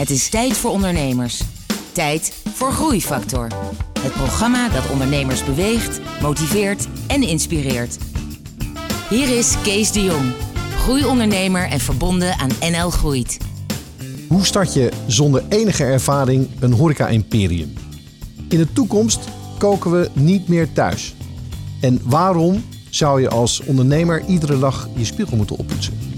[0.00, 1.40] Het is tijd voor ondernemers.
[1.92, 3.46] Tijd voor Groeifactor.
[4.00, 7.98] Het programma dat ondernemers beweegt, motiveert en inspireert.
[9.08, 10.32] Hier is Kees de Jong,
[10.76, 13.38] groeiondernemer en verbonden aan NL Groeit.
[14.28, 17.72] Hoe start je zonder enige ervaring een horeca-imperium?
[18.48, 19.28] In de toekomst
[19.58, 21.14] koken we niet meer thuis.
[21.80, 26.09] En waarom zou je als ondernemer iedere dag je spiegel moeten oppoetsen?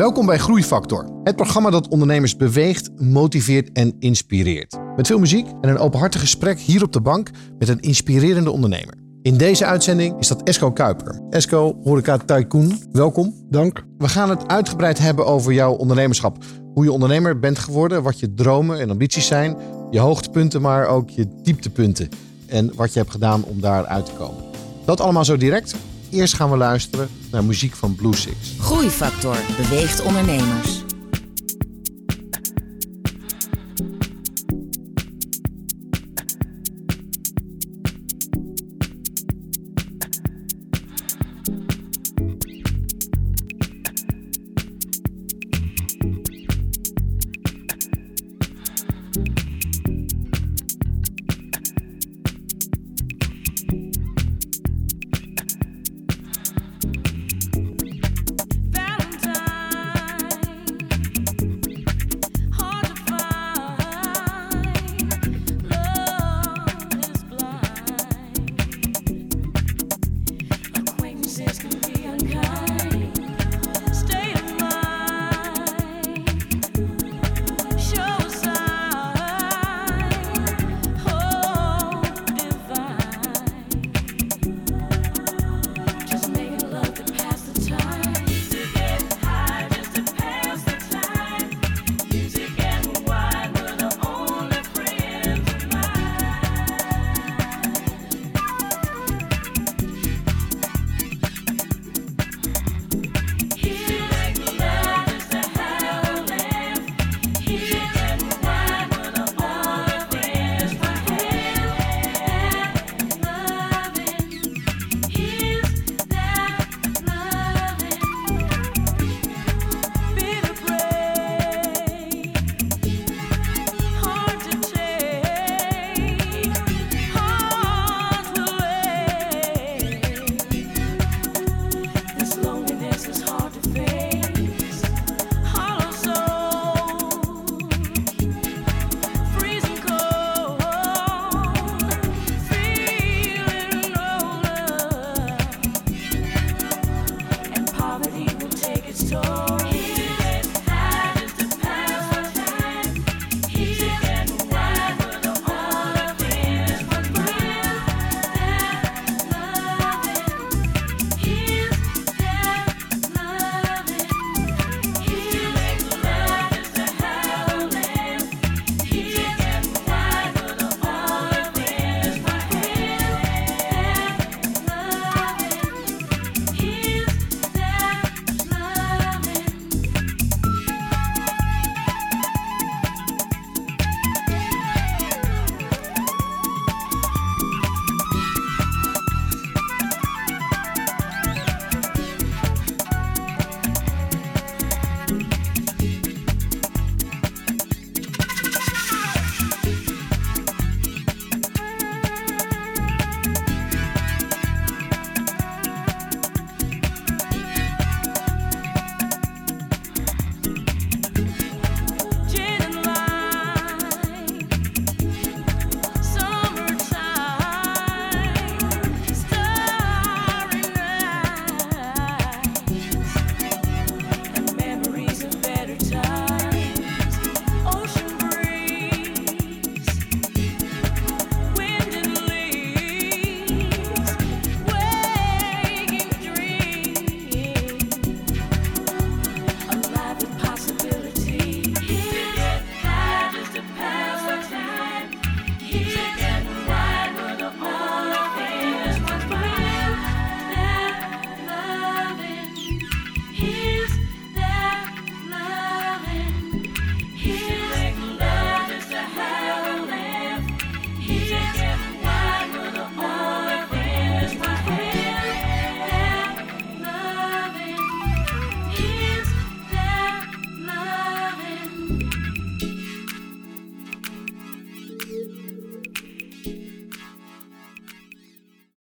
[0.00, 4.78] Welkom bij Groeifactor, het programma dat ondernemers beweegt, motiveert en inspireert.
[4.96, 8.94] Met veel muziek en een openhartig gesprek hier op de bank met een inspirerende ondernemer.
[9.22, 11.20] In deze uitzending is dat Esco Kuiper.
[11.30, 13.34] Esco, horeca tycoon, welkom.
[13.50, 13.84] Dank.
[13.98, 16.44] We gaan het uitgebreid hebben over jouw ondernemerschap.
[16.74, 19.56] Hoe je ondernemer bent geworden, wat je dromen en ambities zijn.
[19.90, 22.08] Je hoogtepunten, maar ook je dieptepunten.
[22.46, 24.44] En wat je hebt gedaan om daar uit te komen.
[24.84, 25.74] Dat allemaal zo direct.
[26.10, 28.36] Eerst gaan we luisteren naar muziek van Blue Six.
[28.58, 30.79] Groeifactor beweegt ondernemers.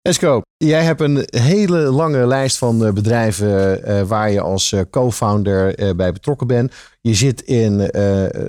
[0.04, 5.96] Francesco, jij hebt een hele lange lijst van eh, bedrijven uh, waar je als co-founder
[5.96, 6.74] bij betrokken bent.
[7.02, 7.90] Je zit in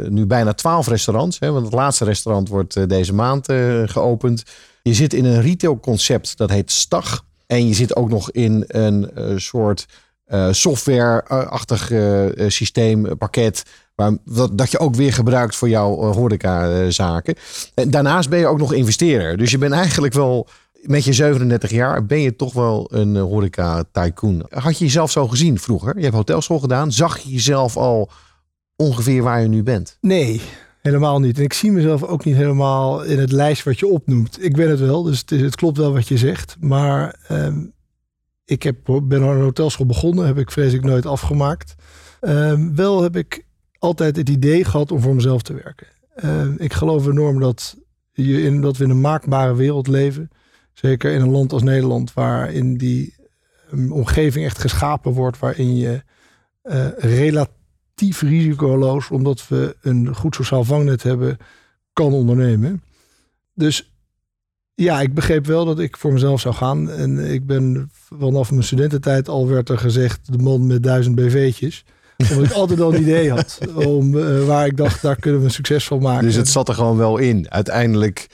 [0.09, 3.47] nu bijna twaalf restaurants, hè, want het laatste restaurant wordt deze maand
[3.85, 4.43] geopend.
[4.83, 7.25] Je zit in een retailconcept dat heet Stag.
[7.47, 9.87] En je zit ook nog in een soort
[10.51, 11.91] software-achtig
[12.49, 13.63] systeempakket
[13.97, 17.35] maar dat, dat je ook weer gebruikt voor jouw horecazaken.
[17.75, 19.37] En daarnaast ben je ook nog investeerder.
[19.37, 20.49] Dus je bent eigenlijk wel
[20.87, 24.47] met je 37 jaar ben je toch wel een horeca tycoon.
[24.49, 25.97] Had je jezelf zo gezien vroeger?
[25.97, 26.93] Je hebt hotelschool gedaan.
[26.93, 28.11] Zag je jezelf al
[28.77, 29.99] ongeveer waar je nu bent?
[30.01, 30.41] Nee,
[30.83, 31.39] helemaal niet.
[31.39, 34.45] En ik zie mezelf ook niet helemaal in het lijst wat je opnoemt.
[34.45, 36.57] Ik ben het wel, dus het, klopt wel wat je zegt.
[36.61, 37.73] Maar um,
[38.45, 41.75] ik heb, ben aan een hotelschool begonnen, heb ik vrees ik nooit afgemaakt.
[42.21, 43.45] Um, wel heb ik
[43.79, 45.87] altijd het idee gehad om voor mezelf te werken.
[46.25, 47.77] Um, ik geloof enorm dat,
[48.13, 50.31] je in, dat we in een maakbare wereld leven.
[50.75, 53.15] Zeker in een land als Nederland, waarin die
[53.73, 56.03] um, omgeving echt geschapen wordt, waarin je
[56.65, 61.37] uh, relatief risicoloos, omdat we een goed sociaal vangnet hebben,
[61.93, 62.83] kan ondernemen.
[63.55, 63.93] Dus
[64.75, 66.91] ja, ik begreep wel dat ik voor mezelf zou gaan.
[66.91, 71.85] En ik ben vanaf mijn studententijd al werd er gezegd, de man met duizend BV'tjes
[72.17, 75.47] omdat ik altijd al een idee had om, uh, waar ik dacht, daar kunnen we
[75.47, 76.25] een succes van maken.
[76.25, 77.51] Dus het zat er gewoon wel in.
[77.51, 78.27] Uiteindelijk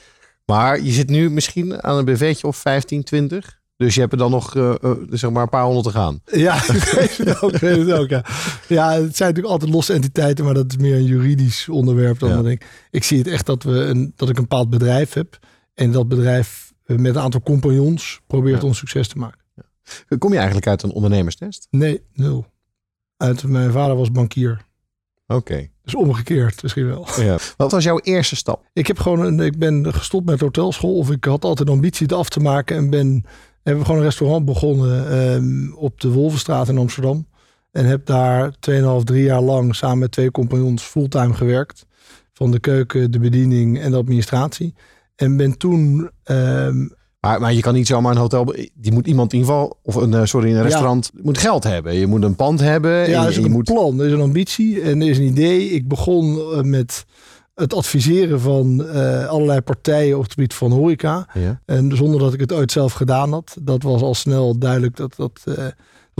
[0.51, 3.59] maar je zit nu misschien aan een BV'tje of 15, 20.
[3.77, 6.21] Dus je hebt er dan nog uh, uh, zeg maar een paar honderd te gaan.
[6.25, 7.57] Ja, ik weet het ook.
[7.57, 8.25] Weet het ook ja.
[8.67, 12.19] ja, het zijn natuurlijk altijd losse entiteiten, maar dat is meer een juridisch onderwerp.
[12.19, 12.49] Dan ja.
[12.49, 15.39] ik, ik zie het echt dat, we een, dat ik een bepaald bedrijf heb.
[15.73, 18.67] En dat bedrijf eh, met een aantal compagnons probeert ja.
[18.67, 19.41] ons succes te maken.
[19.55, 20.17] Ja.
[20.17, 21.67] Kom je eigenlijk uit een ondernemerstest?
[21.69, 22.45] Nee, nul.
[23.17, 24.65] Uit, mijn vader was bankier.
[25.27, 25.69] Oké.
[25.83, 27.07] Dus omgekeerd misschien wel.
[27.17, 27.37] Ja.
[27.57, 28.63] Wat was jouw eerste stap?
[28.73, 30.97] Ik, heb gewoon een, ik ben gestopt met hotelschool.
[30.97, 32.75] Of ik had altijd de ambitie het af te maken.
[32.75, 33.25] En ben,
[33.63, 37.27] hebben gewoon een restaurant begonnen um, op de Wolvenstraat in Amsterdam.
[37.71, 38.55] En heb daar 2,5,
[39.03, 41.85] 3 jaar lang samen met twee compagnons fulltime gewerkt.
[42.33, 44.73] Van de keuken, de bediening en de administratie.
[45.15, 48.55] En ben toen um, maar, maar je kan niet zomaar een hotel.
[48.73, 49.77] Die moet iemand in ieder geval.
[49.83, 51.11] Of een, eh, sorry, een restaurant.
[51.13, 51.19] Ja.
[51.23, 51.93] moet geld hebben.
[51.93, 53.09] Je moet een pand hebben.
[53.09, 53.63] Ja, er is je een moet...
[53.63, 53.99] plan.
[53.99, 54.81] Er is een ambitie.
[54.81, 55.69] En er is een idee.
[55.69, 57.05] Ik begon uh, met
[57.55, 61.27] het adviseren van uh, allerlei partijen op het gebied van horeca.
[61.33, 61.61] Ja.
[61.65, 63.57] En zonder dat ik het ooit zelf gedaan had.
[63.61, 65.43] Dat was al snel duidelijk dat dat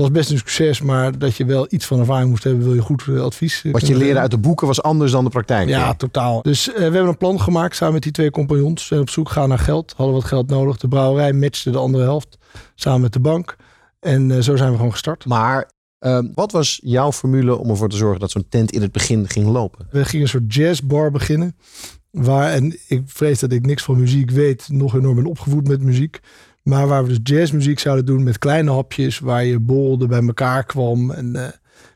[0.01, 2.81] was best een succes, maar dat je wel iets van ervaring moest hebben, wil je
[2.81, 3.63] goed advies.
[3.71, 5.69] Wat je leerde uit de boeken was anders dan de praktijk.
[5.69, 5.94] Ja, ja.
[5.94, 6.42] totaal.
[6.42, 8.81] Dus uh, we hebben een plan gemaakt samen met die twee compagnons.
[8.81, 9.94] We zijn op zoek gaan naar geld.
[9.98, 10.77] Hadden wat geld nodig.
[10.77, 12.38] De brouwerij matchte de andere helft
[12.75, 13.56] samen met de bank.
[14.00, 15.25] En uh, zo zijn we gewoon gestart.
[15.25, 18.92] Maar uh, wat was jouw formule om ervoor te zorgen dat zo'n tent in het
[18.92, 19.88] begin ging lopen?
[19.92, 21.56] We gingen een soort jazzbar beginnen.
[22.12, 25.81] Waar, en ik vrees dat ik niks van muziek weet, nog enorm ben opgevoed met
[25.81, 26.19] muziek.
[26.63, 29.19] Maar waar we dus jazzmuziek zouden doen met kleine hapjes.
[29.19, 31.11] Waar je bolde bij elkaar kwam.
[31.11, 31.47] En uh,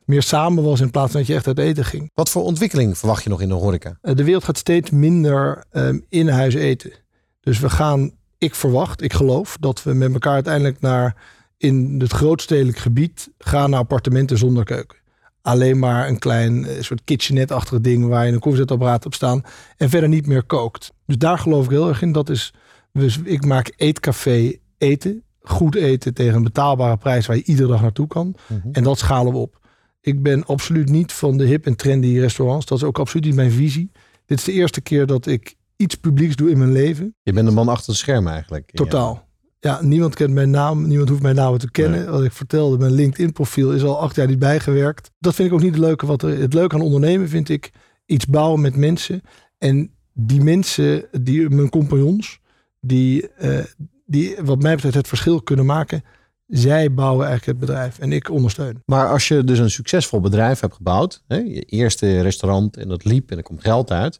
[0.05, 2.11] meer samen was in plaats van dat je echt uit eten ging.
[2.13, 3.97] Wat voor ontwikkeling verwacht je nog in de horeca?
[4.01, 6.91] Uh, de wereld gaat steeds minder um, in huis eten.
[7.39, 11.15] Dus we gaan, ik verwacht, ik geloof dat we met elkaar uiteindelijk naar
[11.57, 14.97] in het grootstedelijk gebied gaan naar appartementen zonder keuken.
[15.41, 19.43] Alleen maar een klein uh, soort kitchenette-achtig ding waar je een koffiezetapparaat op staan
[19.77, 20.91] en verder niet meer kookt.
[21.05, 22.11] Dus daar geloof ik heel erg in.
[22.11, 22.53] Dat is
[22.99, 25.23] dus ik maak eetcafé eten.
[25.41, 28.35] Goed eten tegen een betaalbare prijs waar je iedere dag naartoe kan.
[28.47, 28.67] Mhm.
[28.71, 29.59] En dat schalen we op.
[30.01, 32.65] Ik ben absoluut niet van de hip en trendy restaurants.
[32.65, 33.91] Dat is ook absoluut niet mijn visie.
[34.25, 37.15] Dit is de eerste keer dat ik iets publieks doe in mijn leven.
[37.23, 38.71] Je bent een man achter het scherm eigenlijk.
[38.73, 39.27] Totaal.
[39.59, 40.87] Ja, niemand kent mijn naam.
[40.87, 41.99] Niemand hoeft mijn naam te kennen.
[41.99, 42.09] Nee.
[42.09, 45.11] Wat ik vertelde, mijn LinkedIn profiel is al acht jaar niet bijgewerkt.
[45.19, 46.05] Dat vind ik ook niet het leuke.
[46.05, 47.71] Wat er, het leuke aan ondernemen vind ik
[48.05, 49.21] iets bouwen met mensen.
[49.57, 52.39] En die mensen, die, mijn compagnons,
[52.85, 53.59] die, uh,
[54.05, 56.03] die wat mij betreft het verschil kunnen maken.
[56.47, 58.81] Zij bouwen eigenlijk het bedrijf en ik ondersteun.
[58.85, 63.03] Maar als je dus een succesvol bedrijf hebt gebouwd, hè, je eerste restaurant en dat
[63.03, 64.19] liep en er komt geld uit,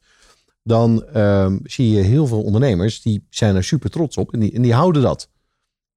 [0.64, 4.52] dan um, zie je heel veel ondernemers die zijn er super trots op en die,
[4.54, 5.30] en die houden dat.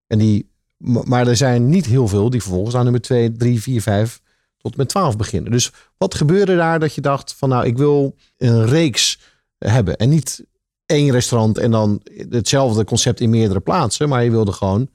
[0.06, 0.50] En die,
[1.04, 4.20] maar er zijn niet heel veel die vervolgens aan nummer 2, 3, 4, 5
[4.56, 5.52] tot met 12 beginnen.
[5.52, 9.20] Dus wat gebeurde daar dat je dacht van nou ik wil een reeks
[9.58, 10.46] hebben en niet
[10.88, 14.08] één restaurant en dan hetzelfde concept in meerdere plaatsen.
[14.08, 14.90] Maar je wilde gewoon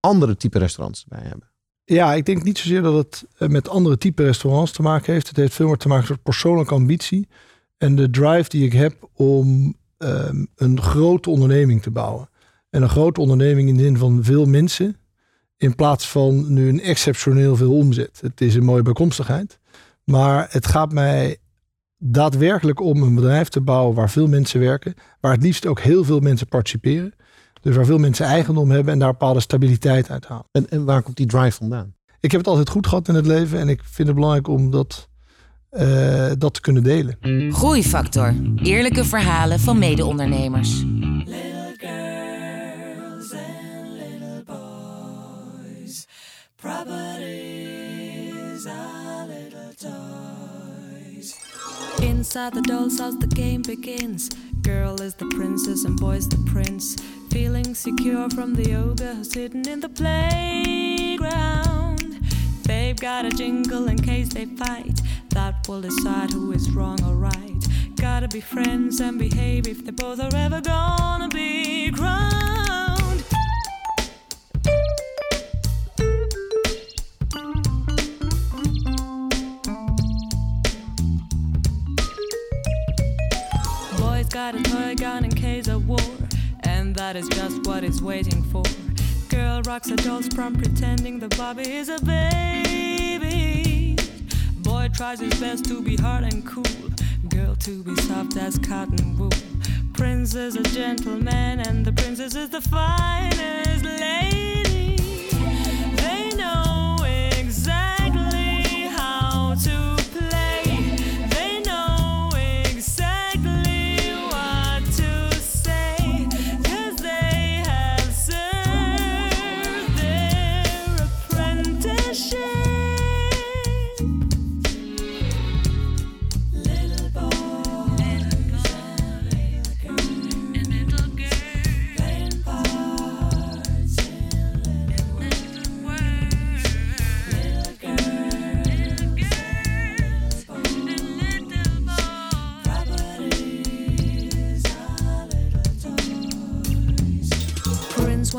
[0.00, 1.50] andere type restaurants bij hebben.
[1.84, 5.28] Ja, ik denk niet zozeer dat het eh, met andere type restaurants te maken heeft.
[5.28, 7.28] Het heeft veel meer te maken met persoonlijke ambitie.
[7.76, 12.28] En de drive die ik heb om um, een grote onderneming te bouwen.
[12.70, 14.96] En een grote onderneming in de zin van veel mensen.
[15.56, 18.18] In plaats van nu een exceptioneel veel omzet.
[18.20, 19.58] Het is een mooie bijkomstigheid.
[20.04, 21.38] Maar het gaat mij
[21.98, 26.04] daadwerkelijk om een bedrijf te bouwen waar veel mensen werken, waar het liefst ook heel
[26.04, 27.14] veel mensen participeren.
[27.60, 30.46] Dus waar veel mensen eigendom hebben en daar bepaalde stabiliteit uit halen.
[30.50, 31.94] En, en waar komt die drive vandaan?
[32.20, 34.70] Ik heb het altijd goed gehad in het leven en ik vind het belangrijk om
[34.70, 35.08] dat,
[35.72, 37.16] uh, dat te kunnen delen.
[37.52, 38.34] Groeifactor.
[38.62, 40.84] Eerlijke verhalen van mede-ondernemers.
[52.24, 54.30] Inside the doll's house, the game begins.
[54.62, 56.96] Girl is the princess and boy's the prince.
[57.30, 61.18] Feeling secure from the ogre who's hidden in the playground.
[62.62, 65.02] They've got a jingle in case they fight.
[65.34, 67.62] That will decide who is wrong or right.
[67.96, 72.43] Gotta be friends and behave if they both are ever gonna be crowned.
[84.34, 86.10] Got a toy gun in case of war,
[86.64, 88.64] and that is just what it's waiting for.
[89.28, 93.96] Girl rocks a doll's prom pretending the Bobby is a baby.
[94.62, 96.64] Boy tries his best to be hard and cool,
[97.28, 99.30] girl to be soft as cotton wool.
[99.92, 104.43] Prince is a gentleman, and the princess is the finest lady.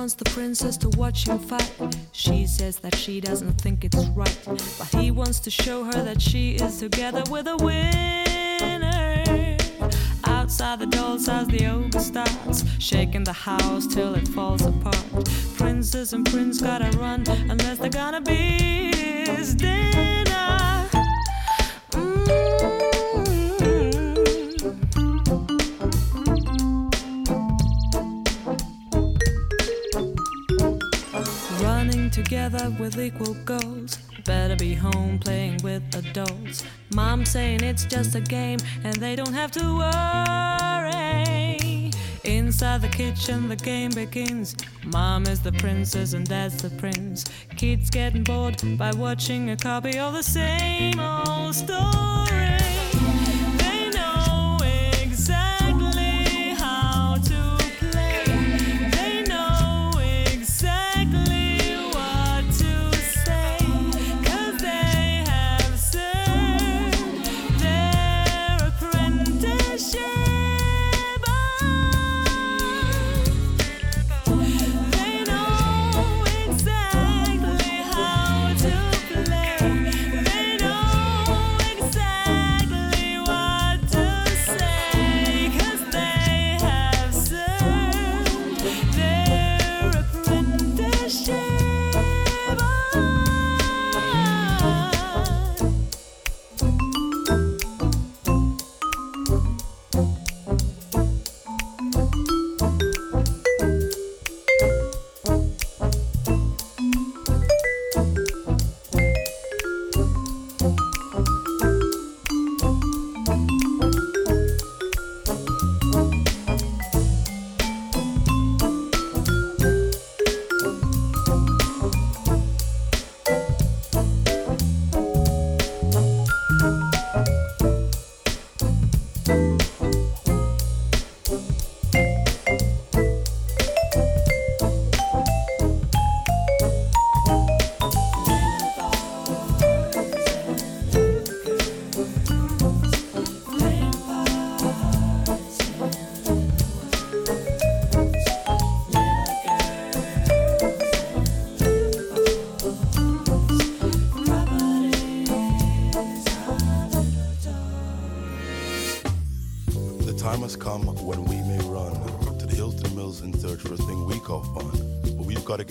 [0.05, 1.73] Wants the princess to watch him fight.
[2.11, 6.21] She says that she doesn't think it's right, but he wants to show her that
[6.21, 9.57] she is together with a winner.
[10.25, 15.27] Outside the doll's house, the ogre starts shaking the house till it falls apart.
[15.57, 18.91] Princess and prince gotta run unless they're gonna be
[19.25, 20.84] his dinner.
[32.25, 33.97] Together with equal goals.
[34.25, 36.63] Better be home playing with adults.
[36.95, 40.31] Mom saying it's just a game and they don't have to worry.
[42.23, 44.55] Inside the kitchen, the game begins.
[44.85, 47.25] Mom is the princess and dad's the prince.
[47.57, 52.44] Kids getting bored by watching a copy of the same old story.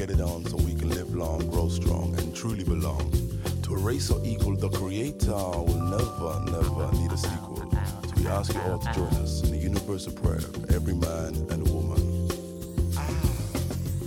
[0.07, 3.11] Get it on so we can live long, grow strong, and truly belong.
[3.63, 7.57] To a race so equal, the creator will never, never need a sequel.
[8.07, 11.35] So we ask you all to join us in the universal prayer of every man
[11.51, 12.29] and woman.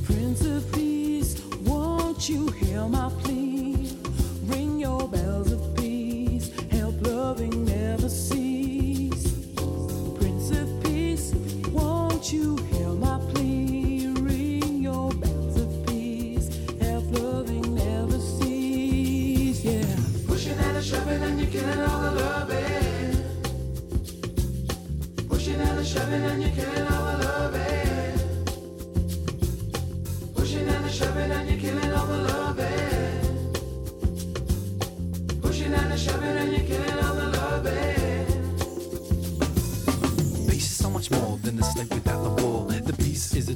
[0.06, 3.98] Prince of Peace, won't you hear my plea?
[4.46, 8.37] Ring your bells of peace, help loving never cease.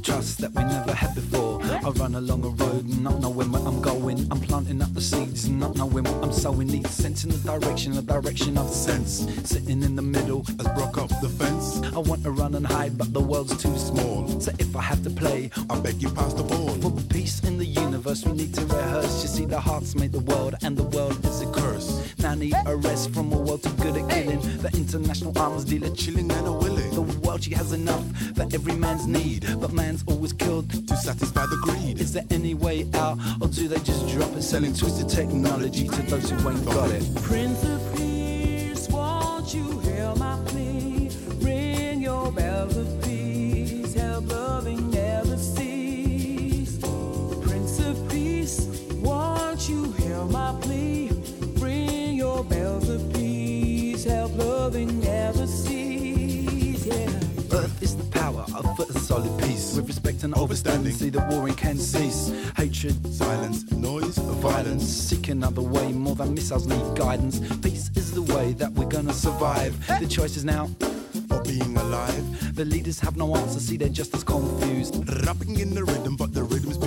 [0.01, 1.61] Trust that we never had before.
[1.63, 4.27] I run along a road, not knowing where I'm going.
[4.31, 6.67] I'm planting up the seeds, not knowing what I'm sowing.
[6.67, 9.27] Need sense in the direction, the direction of sense.
[9.43, 11.81] Sitting in the middle, Has broke up the fence.
[11.95, 14.27] I want to run and hide, but the world's too small.
[14.39, 16.69] So if I have to play, I beg you pass the ball.
[16.81, 19.21] for peace in the universe, we need to rehearse.
[19.21, 22.13] You see, the hearts made the world, and the world is a curse.
[22.19, 24.41] Now I need a rest from a world too good at killing.
[24.61, 26.47] The international arms dealer Chilling and
[27.41, 28.05] willing she has enough
[28.35, 30.69] for every man's need, but man's always killed.
[30.87, 31.99] to satisfy the greed.
[31.99, 36.01] Is there any way out, or do they just drop it, selling twisted technology to
[36.03, 37.03] those who ain't got it?
[37.23, 41.09] Prince of Peace, won't you hear my plea?
[41.41, 46.77] Ring your bells of peace, help loving never cease.
[47.43, 48.67] Prince of Peace,
[49.01, 51.11] won't you hear my plea?
[51.57, 55.90] Ring your bells of peace, help loving never cease.
[58.39, 59.75] Earth is the of a solid peace.
[59.75, 62.31] With respect and overstanding, see the warring can cease.
[62.55, 65.91] Hatred, Silence, noise, violence, seek another way.
[65.91, 67.39] More than missiles need guidance.
[67.57, 69.75] Peace is the way that we're gonna survive.
[69.99, 70.69] The choice is now.
[71.27, 72.55] For being alive.
[72.55, 74.95] The leaders have no answer, see they're just as confused.
[75.25, 76.80] Rapping in the rhythm, but the rhythm's.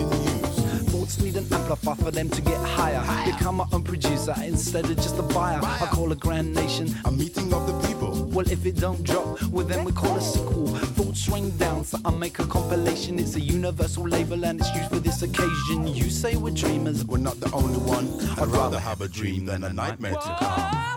[1.14, 3.00] Thoughts need an amplifier for them to get higher.
[3.24, 5.60] Become my own producer instead of just a buyer.
[5.62, 6.92] I call a grand nation.
[7.04, 8.24] A meeting of the people.
[8.32, 10.66] Well, if it don't drop, well then we call a sequel.
[10.66, 13.20] Thoughts rain down, so I make a compilation.
[13.20, 15.86] It's a universal label and it's used for this occasion.
[15.86, 18.08] You say we're dreamers, We're not the only one.
[18.40, 20.93] I'd rather have a dream than a nightmare to come.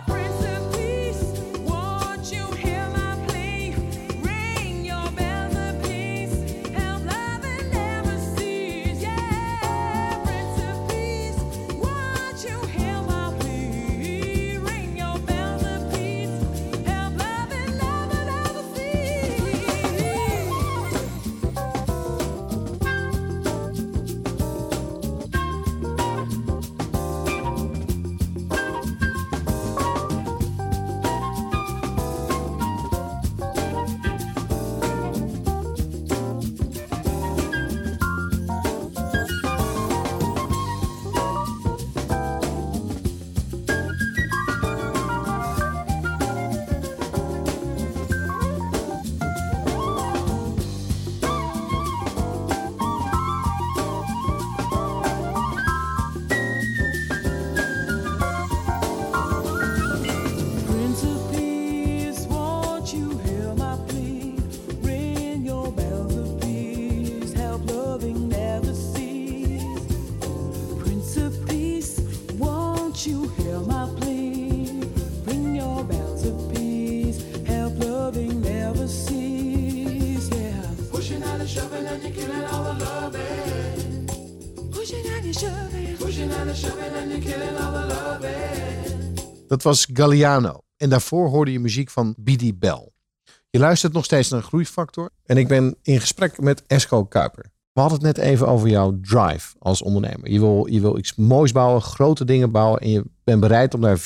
[89.48, 90.60] Dat was Galliano.
[90.76, 92.88] En daarvoor hoorde je muziek van BD Bell.
[93.50, 95.10] Je luistert nog steeds naar Groeifactor.
[95.24, 97.50] En ik ben in gesprek met Esco Kuiper.
[97.72, 100.30] We hadden het net even over jouw drive als ondernemer.
[100.30, 102.80] Je wil, je wil iets moois bouwen, grote dingen bouwen.
[102.80, 104.02] En je bent bereid om daar 24-7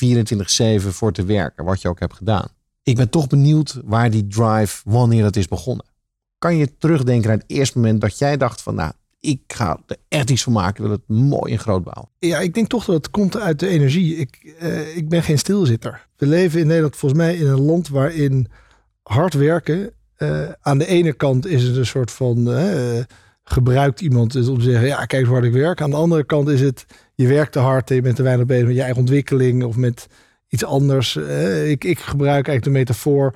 [0.75, 1.65] voor te werken.
[1.65, 2.47] Wat je ook hebt gedaan.
[2.83, 5.85] Ik ben toch benieuwd waar die drive, wanneer dat is begonnen.
[6.37, 8.75] Kan je terugdenken aan het eerste moment dat jij dacht van...
[8.75, 8.91] nou,
[9.23, 10.83] ik ga er echt iets van maken.
[10.83, 12.09] Wil het mooi en groot bouwen.
[12.19, 14.15] Ja, ik denk toch dat het komt uit de energie.
[14.15, 16.07] Ik, eh, ik ben geen stilzitter.
[16.17, 18.47] We leven in Nederland volgens mij in een land waarin
[19.03, 19.91] hard werken.
[20.15, 22.53] eh, aan de ene kant is het een soort van.
[22.53, 22.99] eh,
[23.43, 25.81] gebruikt iemand om te zeggen: ja, kijk hard ik werk.
[25.81, 26.85] Aan de andere kant is het.
[27.15, 29.75] Je werkt te hard en je bent te weinig bezig met je eigen ontwikkeling of
[29.75, 30.07] met
[30.47, 31.15] iets anders.
[31.65, 33.33] Ik, ik gebruik eigenlijk de metafoor.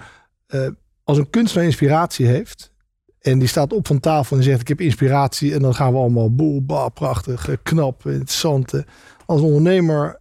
[1.04, 2.72] als een kunstenaar inspiratie heeft.
[3.28, 5.54] En die staat op van tafel en zegt: Ik heb inspiratie.
[5.54, 8.74] En dan gaan we allemaal boel, bah, prachtig, eh, knap, interessant.
[8.74, 8.82] eh.
[9.26, 10.20] Als ondernemer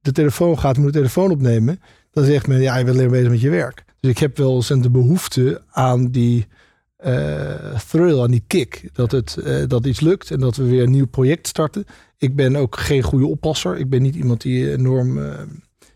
[0.00, 1.80] de telefoon gaat, moet de telefoon opnemen.
[2.10, 3.84] Dan zegt men: Ja, je bent alleen bezig met je werk.
[4.00, 6.46] Dus ik heb wel eens de behoefte aan die
[6.96, 8.88] eh, thrill, aan die kick.
[8.92, 11.84] Dat, het, dat iets lukt en dat we weer een nieuw project starten.
[12.18, 13.76] Ik ben ook geen goede oppasser.
[13.76, 15.18] Ik ben niet iemand die enorm...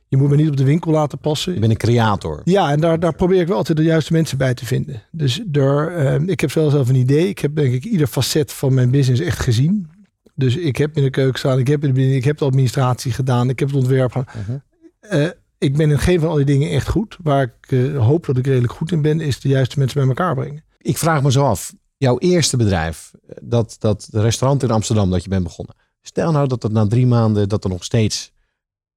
[0.08, 1.54] je moet me niet op de winkel laten passen.
[1.54, 2.40] Je bent een creator.
[2.44, 5.02] Ja, en daar, daar probeer ik wel altijd de juiste mensen bij te vinden.
[5.10, 7.28] Dus daar, eh, ik heb zelfs zelf een idee.
[7.28, 9.90] Ik heb denk ik ieder facet van mijn business echt gezien.
[10.34, 13.12] Dus ik heb in de keuken staan, ik heb in de ik heb de administratie
[13.12, 14.62] gedaan, ik heb het ontwerp gedaan.
[15.00, 15.26] Eh,
[15.58, 17.16] ik ben in geen van al die dingen echt goed.
[17.22, 20.08] Waar ik eh, hoop dat ik redelijk goed in ben, is de juiste mensen bij
[20.08, 20.64] elkaar brengen.
[20.78, 23.10] Ik vraag me zo af, jouw eerste bedrijf,
[23.42, 25.74] dat, dat restaurant in Amsterdam dat je bent begonnen.
[26.02, 28.32] Stel nou dat het na drie maanden dat er nog steeds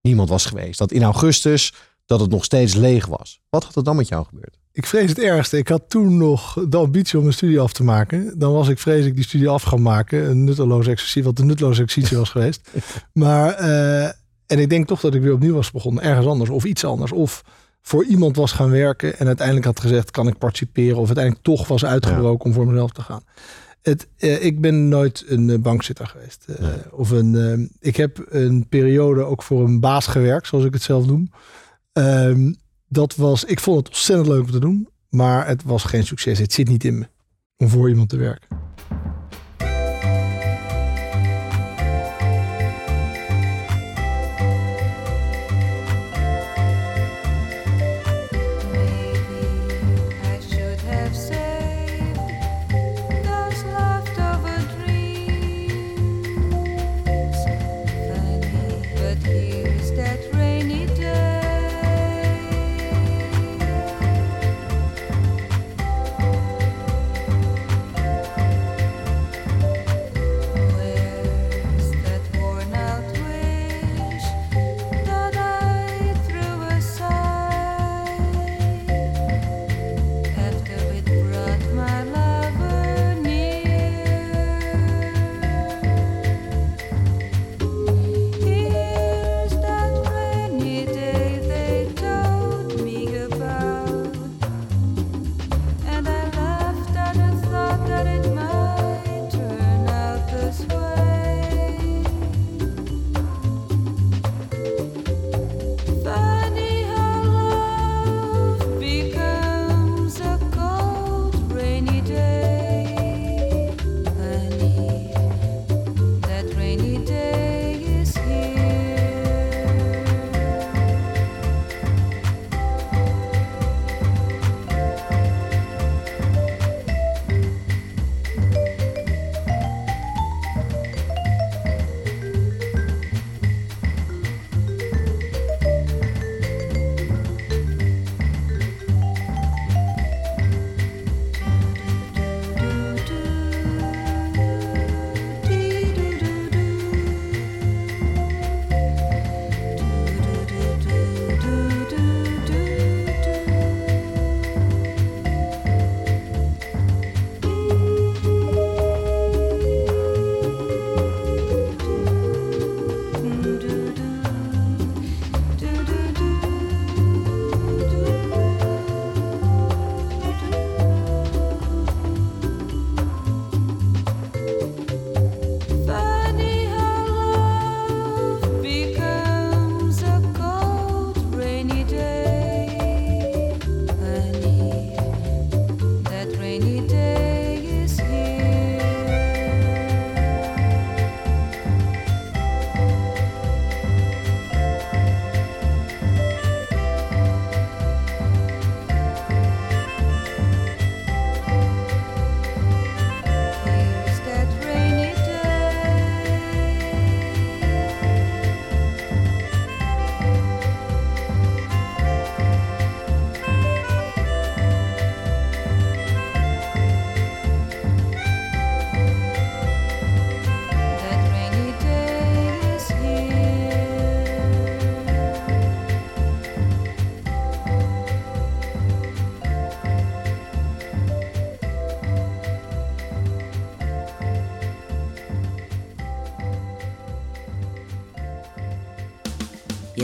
[0.02, 0.80] niemand was geweest.
[0.80, 1.74] Dat in augustus
[2.06, 3.42] dat het nog steeds leeg was.
[3.50, 4.60] Wat had er dan met jou gebeurd?
[4.74, 5.58] Ik vrees het ergste.
[5.58, 8.40] Ik had toen nog de ambitie om een studie af te maken.
[8.40, 10.30] Dan was ik vrees ik die studie af gaan maken.
[10.30, 12.70] Een nutteloze exercitie, wat een nutteloze exercitie was geweest.
[13.14, 14.06] Maar, eh,
[14.46, 16.04] en ik denk toch dat ik weer opnieuw was begonnen.
[16.04, 17.12] Ergens anders of iets anders.
[17.12, 17.44] Of
[17.82, 20.98] voor iemand was gaan werken en uiteindelijk had gezegd, kan ik participeren?
[20.98, 23.24] Of uiteindelijk toch was uitgebroken om voor mezelf te gaan.
[23.82, 26.46] Het, eh, ik ben nooit een eh, bankzitter geweest.
[26.48, 30.82] Eh, Of een, ik heb een periode ook voor een baas gewerkt, zoals ik het
[30.82, 31.32] zelf noem.
[31.94, 32.54] Ehm,
[32.88, 36.40] dat was, ik vond het ontzettend leuk om te doen, maar het was geen succes.
[36.40, 37.08] Het zit niet in me
[37.58, 38.48] om voor iemand te werken.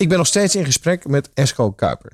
[0.00, 2.12] Ik ben nog steeds in gesprek met Esco Kuiper.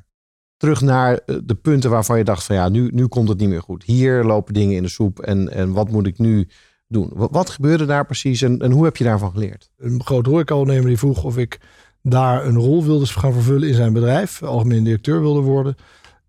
[0.57, 3.49] Terug naar eh, de punten waarvan je dacht van ja, nu, nu komt het niet
[3.49, 3.83] meer goed.
[3.85, 6.49] Hier lopen dingen in de soep en, en wat moet ik nu
[6.89, 7.11] doen?
[7.15, 9.71] Wat, gebeurde daar precies en, en hoe heb je daarvan geleerd?
[9.77, 11.61] Een groot horecaondernemer die vroeg of ik
[12.03, 14.43] daar een rol wilde gaan vervullen in zijn bedrijf.
[14.43, 15.75] Algemeen directeur wilde worden.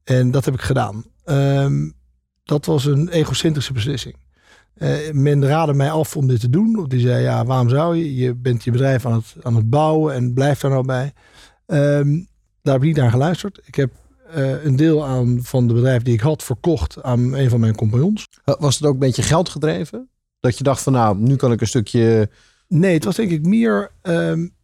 [0.03, 1.03] En dat heb ik gedaan.
[1.23, 1.89] Ehm,
[2.43, 4.15] dat was een egocentrische beslissing.
[4.77, 6.85] Uh, men raadde mij af om dit te doen.
[6.87, 8.15] Die zei, ja, waarom zou je?
[8.15, 11.13] Je bent je bedrijf aan het, aan het bouwen en blijf daar nou bij.
[11.67, 12.23] Ehm,
[12.61, 13.59] daar heb ik niet naar geluisterd.
[13.65, 13.91] Ik heb
[14.35, 17.75] uh, een deel aan van de bedrijf die ik had verkocht aan een van mijn
[17.75, 18.27] compagnons.
[18.43, 20.09] Was het ook een beetje geld gedreven?
[20.39, 22.29] Dat je dacht van nou, nu kan ik een stukje...
[22.67, 23.91] Nee, het was denk ik meer...
[24.01, 24.55] Um,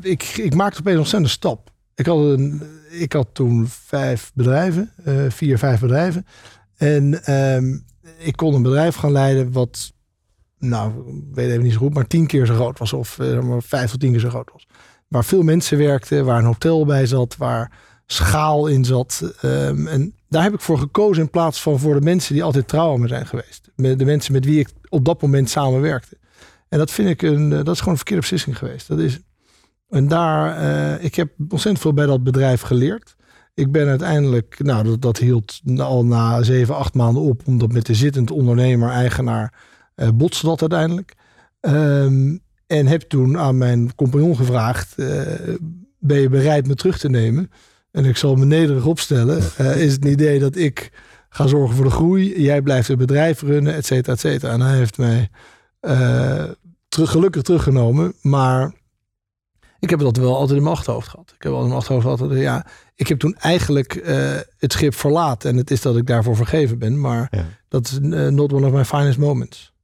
[0.00, 1.70] ik, ik maakte opeens een ontzettende stap.
[1.94, 6.26] Ik had, een, ik had toen vijf bedrijven, uh, vier, vijf bedrijven.
[6.76, 7.84] En um,
[8.18, 9.92] ik kon een bedrijf gaan leiden wat,
[10.58, 12.92] nou, ik weet even niet zo goed, maar tien keer zo groot was.
[12.92, 14.65] Of uh, maar vijf tot tien keer zo groot was.
[15.08, 17.72] Waar veel mensen werkten, waar een hotel bij zat, waar
[18.06, 19.32] schaal in zat.
[19.42, 22.68] Um, en daar heb ik voor gekozen in plaats van voor de mensen die altijd
[22.68, 23.70] trouw aan me zijn geweest.
[23.76, 26.16] De mensen met wie ik op dat moment samenwerkte.
[26.68, 28.88] En dat vind ik een, dat is gewoon een verkeerde beslissing geweest.
[28.88, 29.20] Dat is,
[29.88, 33.16] en daar, uh, ik heb ontzettend veel bij dat bedrijf geleerd.
[33.54, 37.94] Ik ben uiteindelijk, nou dat, hield al na zeven, acht maanden op, omdat met de
[37.94, 39.54] zittend ondernemer, eigenaar,
[39.96, 41.14] uh, botste dat uiteindelijk.
[41.60, 45.20] Um, en heb toen aan mijn compagnon gevraagd, uh,
[45.98, 47.50] ben je bereid me terug te nemen?
[47.90, 49.42] En ik zal me nederig opstellen.
[49.60, 50.90] Uh, is het een idee dat ik
[51.28, 54.52] ga zorgen voor de groei, jij blijft het bedrijf runnen, et cetera, et cetera.
[54.52, 55.30] En hij heeft mij
[56.88, 58.72] terug, gelukkig teruggenomen, maar
[59.78, 61.32] ik heb dat wel altijd in mijn achterhoofd gehad.
[61.36, 62.38] Ik heb altijd in mijn achterhoofd gehad.
[62.40, 64.02] Ja, ik heb toen eigenlijk
[64.58, 65.50] het schip verlaten.
[65.50, 67.00] En het is dat ik daarvoor vergeven ben.
[67.00, 67.44] Maar ja.
[67.68, 67.98] dat is
[68.30, 69.74] not one of my finest moments.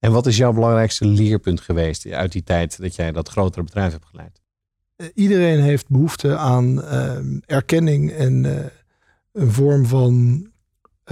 [0.00, 3.92] En wat is jouw belangrijkste leerpunt geweest uit die tijd dat jij dat grotere bedrijf
[3.92, 4.40] hebt geleid?
[4.96, 8.44] Uh, iedereen heeft behoefte aan ehm, erkenning en
[9.32, 10.46] een vorm van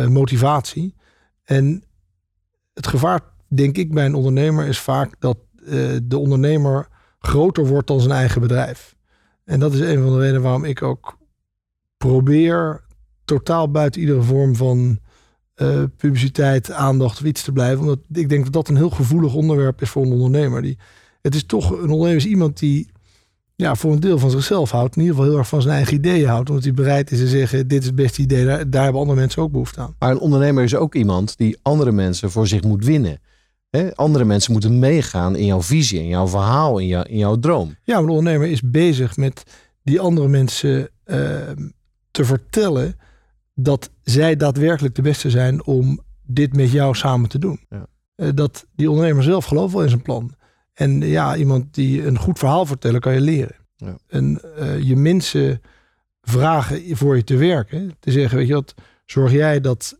[0.09, 0.95] motivatie.
[1.45, 1.85] En
[2.75, 5.39] het gevaar, denk ik, bij een ondernemer is vaak dat
[6.03, 8.97] de ondernemer groter wordt dan zijn eigen bedrijf.
[9.45, 11.19] En dat is een van de redenen waarom ik ook
[11.97, 12.85] probeer
[13.25, 14.99] totaal buiten iedere vorm van
[15.63, 17.81] uh, publiciteit, aandacht of iets te blijven.
[17.81, 20.63] Omdat ik denk dat dat een heel gevoelig onderwerp is voor een ondernemer.
[20.63, 20.79] Die,
[21.23, 22.89] het is toch, een ondernemer is iemand die
[23.57, 24.97] ja, voor een deel van zichzelf houdt.
[24.97, 26.49] In ieder geval heel erg van zijn eigen ideeën houdt.
[26.49, 28.45] Omdat hij bereid is te zeggen, dit is het beste idee.
[28.45, 29.95] Daar, daar hebben andere mensen ook behoefte aan.
[29.99, 33.21] Maar een ondernemer is ook iemand die andere mensen voor zich moet winnen.
[33.71, 37.37] He, andere mensen moeten meegaan in jouw visie, in jouw verhaal, in, jou, in jouw
[37.37, 37.77] droom.
[37.85, 39.43] Ja, een ondernemer is bezig met
[39.83, 41.17] die andere mensen uh,
[42.11, 42.97] te vertellen
[43.61, 47.61] dat zij daadwerkelijk de beste zijn om dit met jou samen te doen.
[47.69, 47.87] Ja.
[48.17, 50.35] Uh, dat die ondernemer zelf gelooft wel in zijn plan.
[50.75, 53.57] En ja, iemand die een goed verhaal vertellen, kan je leren.
[53.77, 53.99] Ja.
[54.09, 55.63] En uh, je mensen
[56.23, 57.97] vragen voor je te werken.
[58.01, 59.97] Te zeggen, weet je wat, zorg jij dat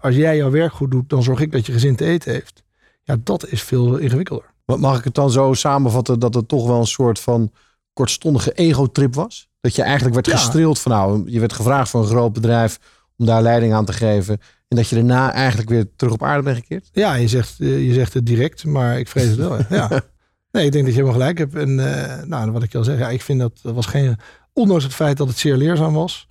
[0.00, 2.62] als jij jouw werk goed doet, dan zorg ik dat je gezin te eten heeft.
[3.02, 4.54] Ja, dat is veel ingewikkelder.
[4.64, 7.52] Wat mag ik het dan zo samenvatten dat het toch wel een soort van
[7.92, 9.48] kortstondige ego-trip was?
[9.60, 10.36] Dat je eigenlijk werd ja.
[10.36, 12.78] gestreeld van nou, je werd gevraagd voor een groot bedrijf
[13.16, 14.38] om daar leiding aan te geven.
[14.68, 16.88] En dat je daarna eigenlijk weer terug op aarde bent gekeerd?
[16.92, 19.58] Ja, je zegt, je zegt het direct, maar ik vrees het wel.
[19.68, 19.90] ja.
[20.52, 21.54] Nee, ik denk dat je helemaal gelijk hebt.
[21.54, 24.16] En uh, nou, wat ik al zeg, ja, ik vind dat, dat was geen.
[24.52, 26.28] Ondanks het feit dat het zeer leerzaam was.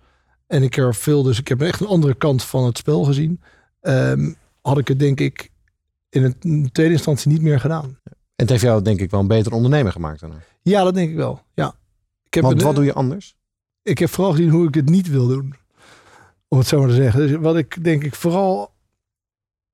[0.48, 3.42] En ik er veel, dus ik heb echt een andere kant van het spel gezien.
[3.82, 5.50] Um, had ik het denk ik
[6.10, 7.98] in een tweede instantie niet meer gedaan.
[8.04, 10.36] En het heeft jou denk ik wel een beter ondernemer gemaakt daarna.
[10.62, 11.42] Ja, dat denk ik wel.
[11.54, 11.76] Ja.
[12.24, 13.36] Ik heb Want een, wat doe je anders?
[13.84, 15.56] Ik heb vooral gezien hoe ik het niet wil doen.
[16.52, 17.28] Om het zo maar te zeggen.
[17.28, 18.74] Dus wat ik denk ik vooral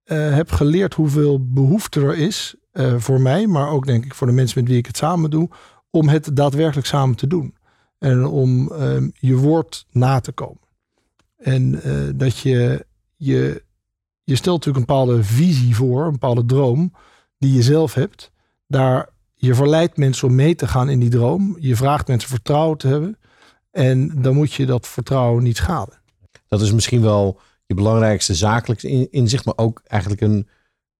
[0.05, 4.27] uh, heb geleerd hoeveel behoefte er is uh, voor mij, maar ook denk ik voor
[4.27, 5.49] de mensen met wie ik het samen doe,
[5.89, 7.55] om het daadwerkelijk samen te doen.
[7.99, 10.61] En om uh, je woord na te komen.
[11.37, 12.85] En eh, dat je
[13.15, 13.63] je
[14.23, 16.93] je stelt natuurlijk een bepaalde visie voor, een bepaalde droom
[17.37, 18.31] die je zelf hebt.
[18.67, 21.55] Daar, je verleidt mensen om mee te gaan in die droom.
[21.59, 23.17] Je vraagt mensen vertrouwen te hebben.
[23.71, 25.99] En dan moet je dat vertrouwen niet schaden.
[26.47, 30.47] Dat is misschien wel je belangrijkste zakelijk inzicht, maar ook eigenlijk een,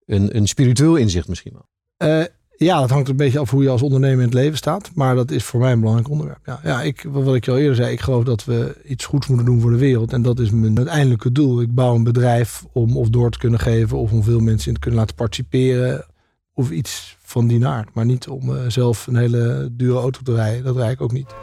[0.06, 1.68] een, een spiritueel inzicht misschien wel.
[2.10, 2.26] Uh,
[2.58, 4.92] ja, dat hangt een beetje af hoe je als ondernemer in het leven staat.
[4.96, 6.46] Maar dat is voor mij een belangrijk onderwerp.
[6.46, 9.46] Ja, ja ik, wat ik al eerder zei, ik geloof dat we iets goeds moeten
[9.46, 10.14] doen voor de wereld.
[10.14, 11.62] En dat is mijn uiteindelijke doel.
[11.62, 14.74] Ik bouw een bedrijf om of door te kunnen geven of om veel mensen in
[14.74, 16.06] te kunnen laten participeren.
[16.54, 17.94] Of iets van die naart.
[17.94, 20.64] Maar niet om uh, zelf een hele dure auto te rijden.
[20.64, 21.36] Dat rijd ik ook niet.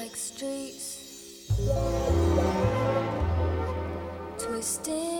[0.00, 1.52] like streets
[4.38, 5.19] twisting.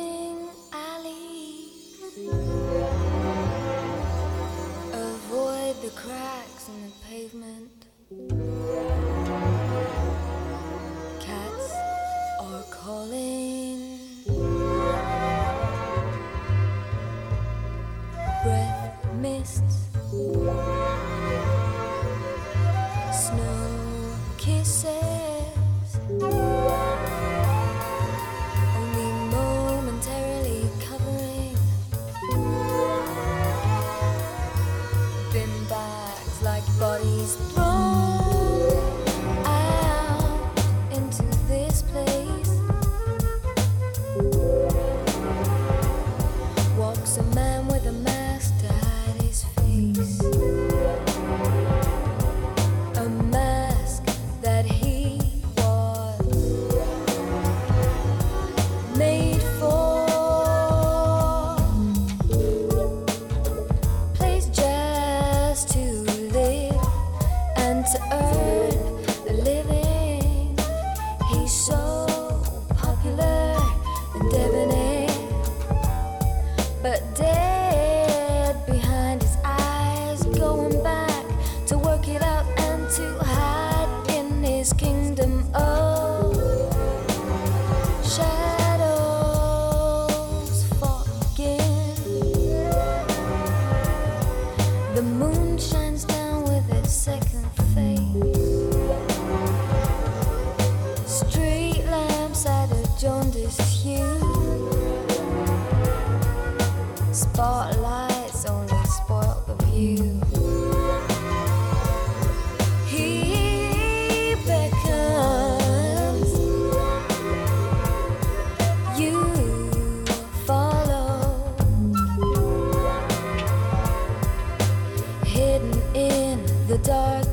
[126.82, 127.29] dark.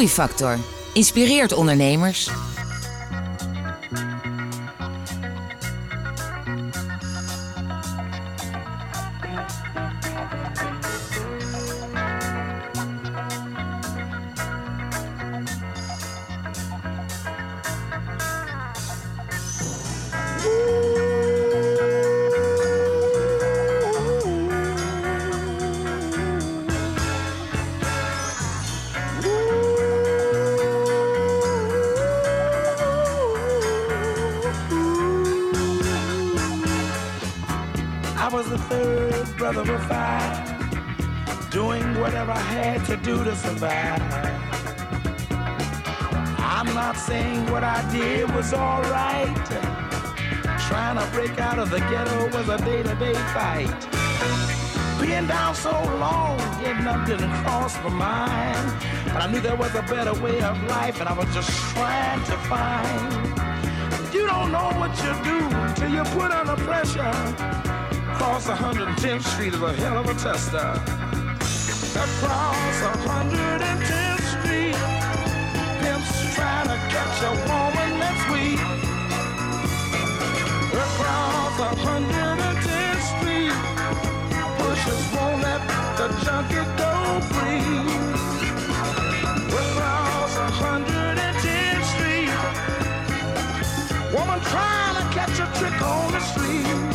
[0.00, 0.58] Groeifactor.
[0.92, 2.30] Inspireert ondernemers.
[55.00, 58.72] Being down so long, yet nothing crossed my mind.
[59.06, 62.22] But I knew there was a better way of life, and I was just trying
[62.24, 63.30] to find.
[64.12, 65.38] You don't know what you do
[65.74, 67.12] till you put under pressure.
[68.16, 70.70] Cross 110th Street is a hell of a tester.
[71.98, 74.76] Across 110th Street,
[75.80, 78.60] pimps trying to catch a woman that's weak.
[80.72, 82.19] Across 110th
[94.50, 96.89] trying to catch a trick on the street.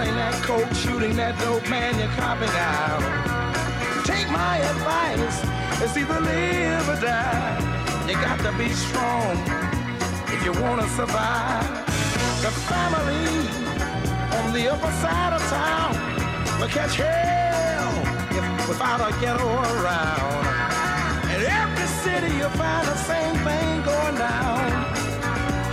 [0.00, 3.04] Snorting that coke, shooting that dope, man, you're copping out.
[4.08, 5.44] Take my advice,
[5.76, 7.60] it's either live or die.
[8.08, 9.36] You got to be strong
[10.32, 11.68] if you want to survive.
[12.40, 13.44] The family
[14.40, 15.92] on the upper side of town
[16.56, 17.92] will catch hell
[18.32, 20.48] if, without a ghetto around.
[21.28, 24.64] In every city you'll find the same thing going down.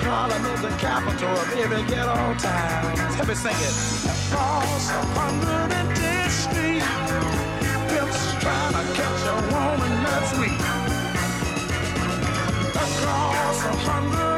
[0.03, 3.17] Harlem is the capital of every ghetto town.
[3.17, 6.83] Let me sing it across 110th Street.
[7.89, 10.59] Pimps trying to catch a woman that's weak.
[12.75, 14.36] Across 100.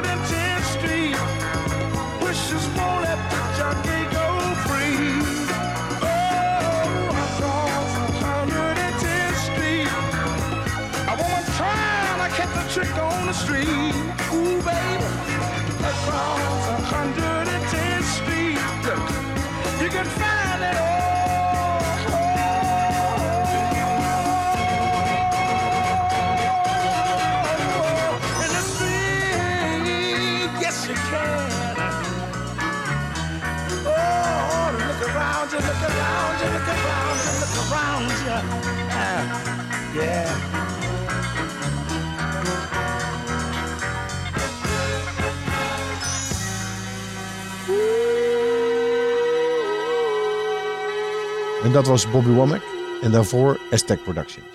[39.93, 40.59] Yeah.
[51.63, 52.61] En dat was Bobby Womack.
[53.01, 54.47] En daarvoor Aztec Productions.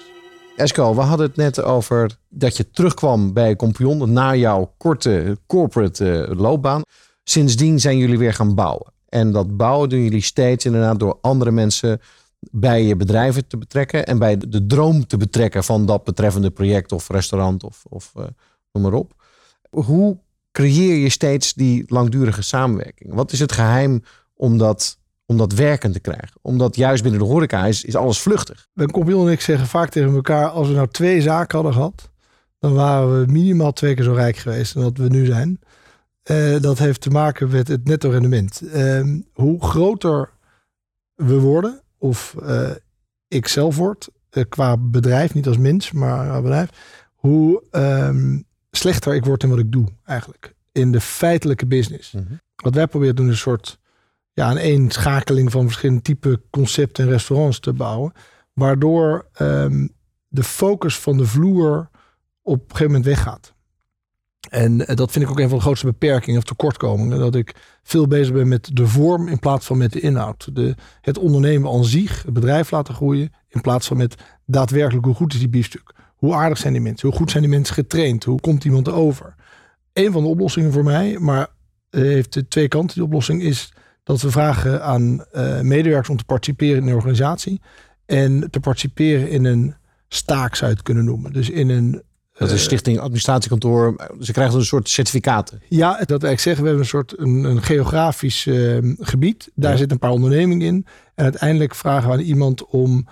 [0.57, 6.23] Esco, we hadden het net over dat je terugkwam bij Compion na jouw korte corporate
[6.23, 6.83] eh, loopbaan.
[7.25, 8.94] Sindsdien zijn jullie weer gaan bouwen.
[9.15, 12.01] En dat bouwen doen jullie steeds inderdaad door andere mensen
[12.51, 14.07] bij je bedrijven te betrekken.
[14.07, 18.25] En bij de droom te betrekken van dat betreffende project of restaurant of, of eh,
[18.73, 19.25] noem maar op.
[19.71, 20.19] Hoe
[20.53, 23.15] creëer je steeds die langdurige samenwerking?
[23.15, 24.03] Wat is het geheim
[24.35, 26.39] om dat, om dat werkend te krijgen?
[26.43, 28.69] Omdat juist binnen de horeca is, is alles vluchtig.
[28.73, 30.49] Mijn compagnon en ik zeggen vaak tegen elkaar...
[30.49, 32.11] als we nou twee zaken hadden gehad...
[32.59, 35.59] dan waren we minimaal twee keer zo rijk geweest dan dat we nu zijn.
[36.25, 38.63] Eh, dat heeft te maken met het netto rendement.
[38.73, 40.31] Ehm, hoe groter
[41.15, 42.71] we worden, of eh,
[43.29, 44.09] ik zelf word...
[44.31, 46.69] eh, qua bedrijf, niet als mens, maar als bedrijf...
[47.15, 50.55] hoe ehm, slechter ik word in wat ik doe eigenlijk.
[50.73, 52.15] In de feitelijke business.
[52.57, 53.79] Wat wij proberen te doen is een soort
[54.33, 58.13] ja, een eenschakeling van verschillende type concepten en restaurants te bouwen.
[58.53, 59.87] Waardoor ehm,
[60.29, 61.91] de focus van de vloer
[62.43, 63.54] op een gegeven moment weggaat.
[64.55, 67.19] En eh, dat vind ik ook een van de grootste beperkingen of tekortkomingen.
[67.19, 70.55] Dat ik veel bezig ben met de vorm in plaats van met de inhoud.
[70.55, 73.33] De, het ondernemen aan zich, het bedrijf laten groeien.
[73.49, 74.15] In plaats van met
[74.47, 75.95] daadwerkelijk hoe goed is die biefstuk.
[76.17, 77.09] Hoe aardig zijn die mensen?
[77.09, 78.25] Hoe goed zijn die mensen getraind?
[78.25, 79.35] Hoe komt iemand over?
[79.93, 81.49] Een van de oplossingen voor mij, maar
[81.91, 82.95] eh, heeft de twee kanten.
[82.95, 87.61] Die oplossing is dat we vragen aan eh, medewerkers om te participeren in een organisatie.
[88.07, 89.75] En te participeren in een
[90.09, 91.33] staak zou je het kunnen noemen.
[91.33, 92.03] Dus in een
[92.39, 94.09] Dat is stichting administratiekantoor.
[94.21, 95.63] Ze krijgen een soort certificaten.
[95.69, 99.51] Ja, dat wil eigenlijk zeggen, we hebben een soort een, een geografisch eh, gebied.
[99.55, 99.77] Daar Ja.
[99.77, 100.87] zitten een paar ondernemingen in.
[101.15, 103.07] En uiteindelijk vragen we aan iemand om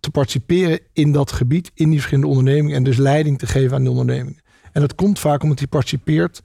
[0.00, 2.76] te participeren in dat gebied, in die verschillende ondernemingen.
[2.76, 4.42] En dus leiding te geven aan die ondernemingen.
[4.72, 6.40] En dat komt vaak omdat hij participeert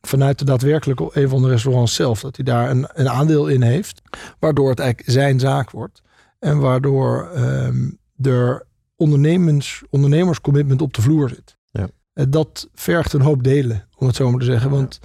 [0.00, 2.20] vanuit de daadwerkelijke een van de restaurants zelf.
[2.20, 4.02] Dat hij daar een, een aandeel in heeft.
[4.38, 6.02] Waardoor het eigenlijk zijn zaak wordt.
[6.38, 7.90] En waardoor ehm,
[8.22, 8.65] er
[8.96, 11.56] ondernemers, ondernemerscommitment op de vloer zit.
[11.70, 11.88] Ja.
[12.28, 14.70] Dat vergt een hoop delen, om het zo maar te zeggen.
[14.70, 15.00] Want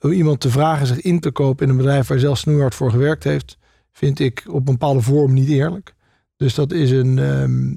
[0.00, 2.74] om iemand te vragen zich in te kopen in een bedrijf waar hij zelf snoeihard
[2.74, 3.58] voor gewerkt heeft,
[3.92, 5.94] vind ik op een bepaalde vorm niet eerlijk.
[6.36, 7.70] Dus dat is een, ehm,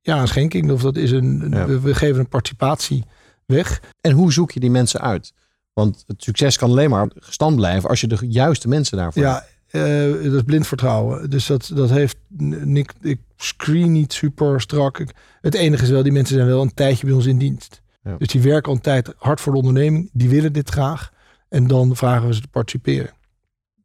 [0.00, 0.70] ja, een schenking.
[0.70, 1.66] Of dat is een, Ja.
[1.66, 3.04] we, we geven een participatie
[3.46, 3.82] weg.
[4.00, 5.32] En hoe zoek je die mensen uit?
[5.72, 9.56] Want het succes kan alleen maar gestand blijven als je de juiste mensen daarvoor hebt.
[9.68, 11.30] Eh, dat is blind vertrouwen.
[11.30, 12.16] Dus dat, dat heeft
[12.64, 14.98] Nick, ik screen niet super strak.
[14.98, 17.82] Ik- het enige is wel, die mensen zijn wel een tijdje bij ons in dienst.
[18.02, 18.16] Ja.
[18.18, 20.10] Dus die werken al een tijd hard voor de onderneming.
[20.12, 21.12] Die willen dit graag.
[21.48, 23.10] En dan vragen we ze te participeren.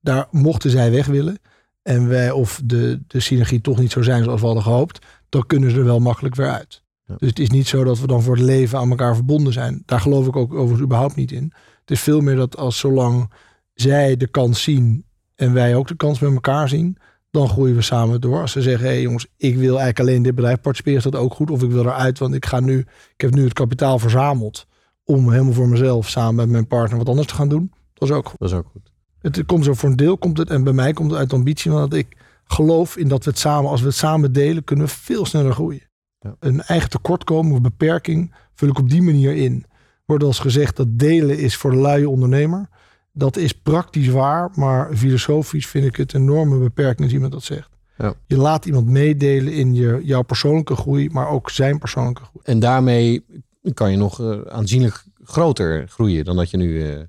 [0.01, 1.39] Daar mochten zij weg willen.
[1.81, 5.05] En wij, of de, de synergie toch niet zo zijn zoals we hadden gehoopt.
[5.29, 6.84] Dan kunnen ze er wel makkelijk weer uit.
[7.05, 7.15] Ja.
[7.17, 9.84] Dus het is niet zo dat we dan voor het leven aan elkaar verbonden zijn.
[9.86, 11.53] Daar geloof ik ook overigens überhaupt niet in.
[11.79, 13.31] Het is veel meer dat als zolang
[13.73, 15.05] zij de kans zien
[15.36, 16.97] en wij ook de kans met elkaar zien,
[17.31, 18.41] dan groeien we samen door.
[18.41, 21.11] Als ze zeggen, hé hey jongens, ik wil eigenlijk alleen in dit bedrijf participeren, is
[21.11, 21.51] dat ook goed.
[21.51, 22.79] Of ik wil eruit, want ik ga nu,
[23.13, 24.67] ik heb nu het kapitaal verzameld
[25.03, 27.71] om helemaal voor mezelf samen met mijn partner wat anders te gaan doen.
[27.93, 28.39] Dat is ook goed.
[28.39, 28.91] Dat is ook goed.
[29.21, 31.71] Het komt zo voor een deel komt het en bij mij komt het uit ambitie,
[31.71, 34.91] want ik geloof in dat we het samen, als we het samen delen, kunnen we
[34.91, 35.89] veel sneller groeien.
[36.19, 36.36] Ja.
[36.39, 39.65] Een eigen tekortkomen of beperking vul ik op die manier in.
[40.05, 42.69] Wordt als gezegd dat delen is voor de luie ondernemer.
[43.16, 47.43] Dat is praktisch waar, maar filosofisch vind ik het een enorme beperking als iemand dat
[47.43, 47.70] zegt.
[47.97, 48.14] Ja.
[48.28, 52.43] Je laat iemand meedelen in je, jouw persoonlijke groei, maar ook zijn persoonlijke groei.
[52.45, 53.26] En daarmee
[53.74, 56.89] kan je nog eh, aanzienlijk groter groeien dan dat je nu...
[56.91, 56.99] eh,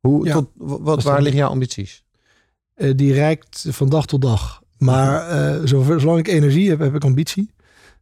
[0.00, 2.04] hoe, Ja, tot, wa- wat, waar liggen jouw ambities?
[2.74, 4.62] Eh, die reikt van dag tot dag.
[4.78, 7.50] Maar zolang ik energie heb, heb ik ambitie.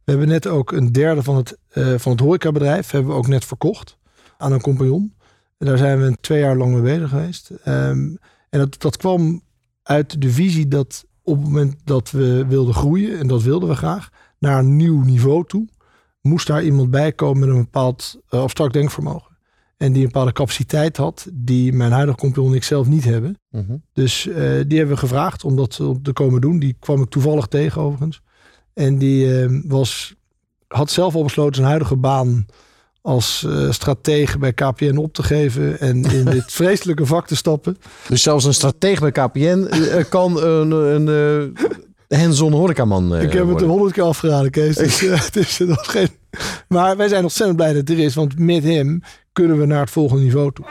[0.03, 1.57] We hebben net ook een derde van het,
[2.01, 3.97] van het horecabedrijf hebben we ook net verkocht
[4.37, 5.13] aan een compagnon.
[5.57, 7.49] En daar zijn we twee jaar lang mee bezig geweest.
[7.49, 8.15] Ehm,
[8.49, 9.41] en dat, dat kwam
[9.83, 13.75] uit de visie dat op het moment dat we wilden groeien, en dat wilden we
[13.75, 15.67] graag, naar een nieuw niveau toe,
[16.21, 19.37] moest daar iemand bij komen met een bepaald eh, abstract denkvermogen.
[19.77, 23.39] En die een bepaalde capaciteit had, die mijn huidige compagnon en ik zelf niet hebben.
[23.49, 23.77] Mhm.
[23.93, 26.59] Dus eh, die hebben we gevraagd om dat te komen doen.
[26.59, 28.21] Die kwam ik toevallig tegen overigens.
[28.73, 30.15] En die eh, was,
[30.67, 32.45] had zelf al besloten zijn huidige baan
[33.07, 35.79] als eh stratege bij KPN op te geven.
[35.79, 37.77] En in dit vreselijke vak te stappen.
[38.07, 41.07] Dus zelfs een stratege bij KPN eh, kan een, een,
[42.09, 43.63] eh hands-on horecaman ik heb het worden.
[43.63, 44.75] een honderd keer afgeraden, Kees.
[44.75, 46.09] Dus, het is nog geen...
[46.67, 48.15] Maar wij zijn ontzettend blij dat het er is.
[48.15, 49.01] Want met hem
[49.33, 50.65] kunnen we naar het volgende niveau toe.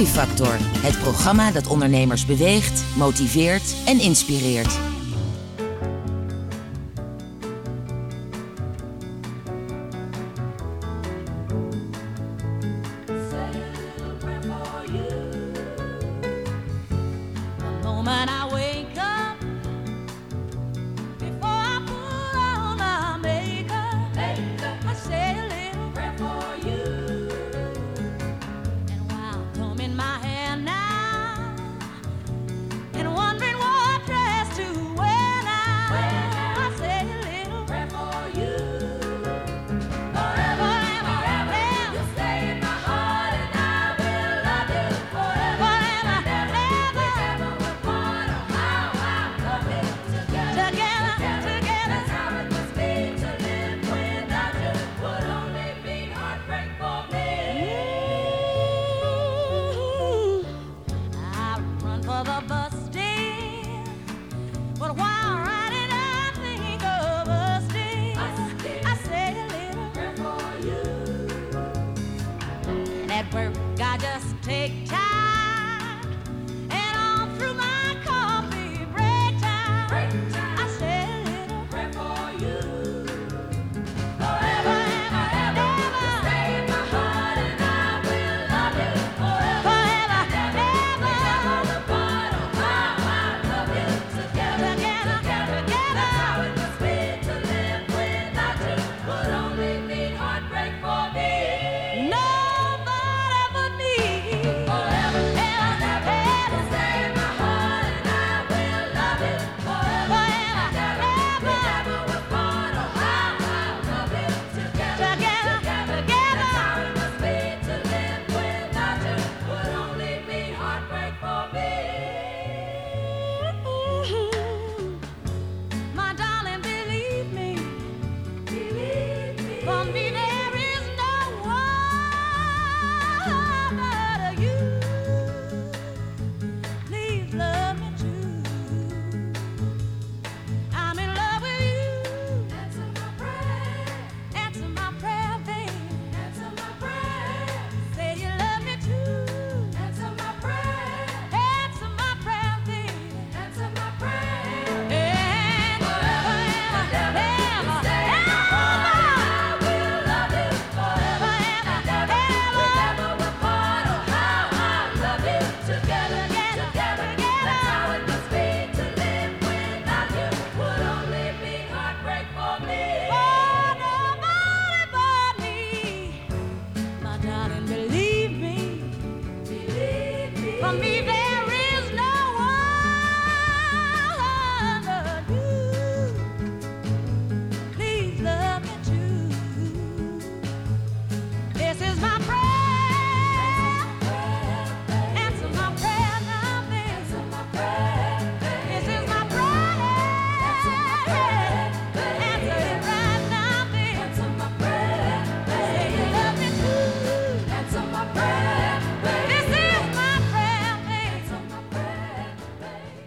[0.00, 4.89] Groeifactor, het programma dat ondernemers beweegt, motiveert en inspireert.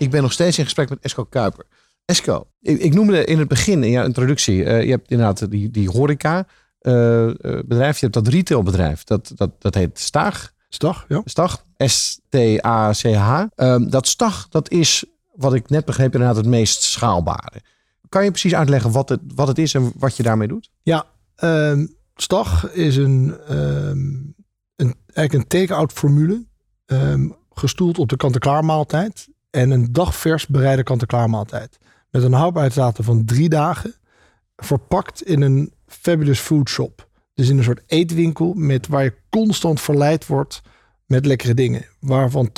[0.04, 1.66] Ik ben nog steeds in gesprek met Esco Kuiper.
[2.06, 5.72] Esco, ik, ik noemde in het begin, in jouw introductie, eh, je hebt inderdaad die,
[5.72, 10.52] die Horeca-bedrijf, eh, eh, Je hebt dat retailbedrijf, dat, dat, dat heet Staag.
[10.70, 11.22] Stag, ja.
[11.26, 13.44] Stag, S-T-A-C-H.
[13.56, 17.62] Ehm, dat Stag, dat is, wat ik net begreep, inderdaad het meest schaalbare.
[18.10, 20.70] Kan je precies uitleggen wat het, wat het is en wat je daarmee doet?
[20.82, 21.06] Ja,
[21.44, 24.36] um, Stag is een, um,
[24.76, 26.46] een, eigenlijk een take-out formule.
[27.54, 31.78] gestoeld op de kant-en-klaar maaltijd en een dagvers bereide kant-en-klaar maaltijd.
[32.10, 33.94] Met een houdbaarheidsdatum van drie dagen.
[34.56, 37.08] Verpakt in een fabulous food shop.
[37.34, 40.62] Dus in een soort eetwinkel met, waar je constant verleid wordt
[41.06, 41.86] met lekkere dingen.
[42.00, 42.52] Waarvan 80%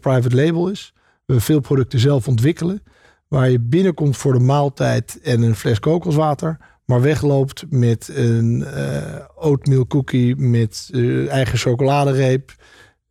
[0.00, 0.94] private label is.
[1.24, 2.82] We veel producten zelf ontwikkelen.
[3.28, 6.58] Waar je binnenkomt voor de maaltijd en een fles kokoswater.
[6.84, 12.54] Maar wegloopt met een eh oatmeal cookie met eh, eigen chocoladereep.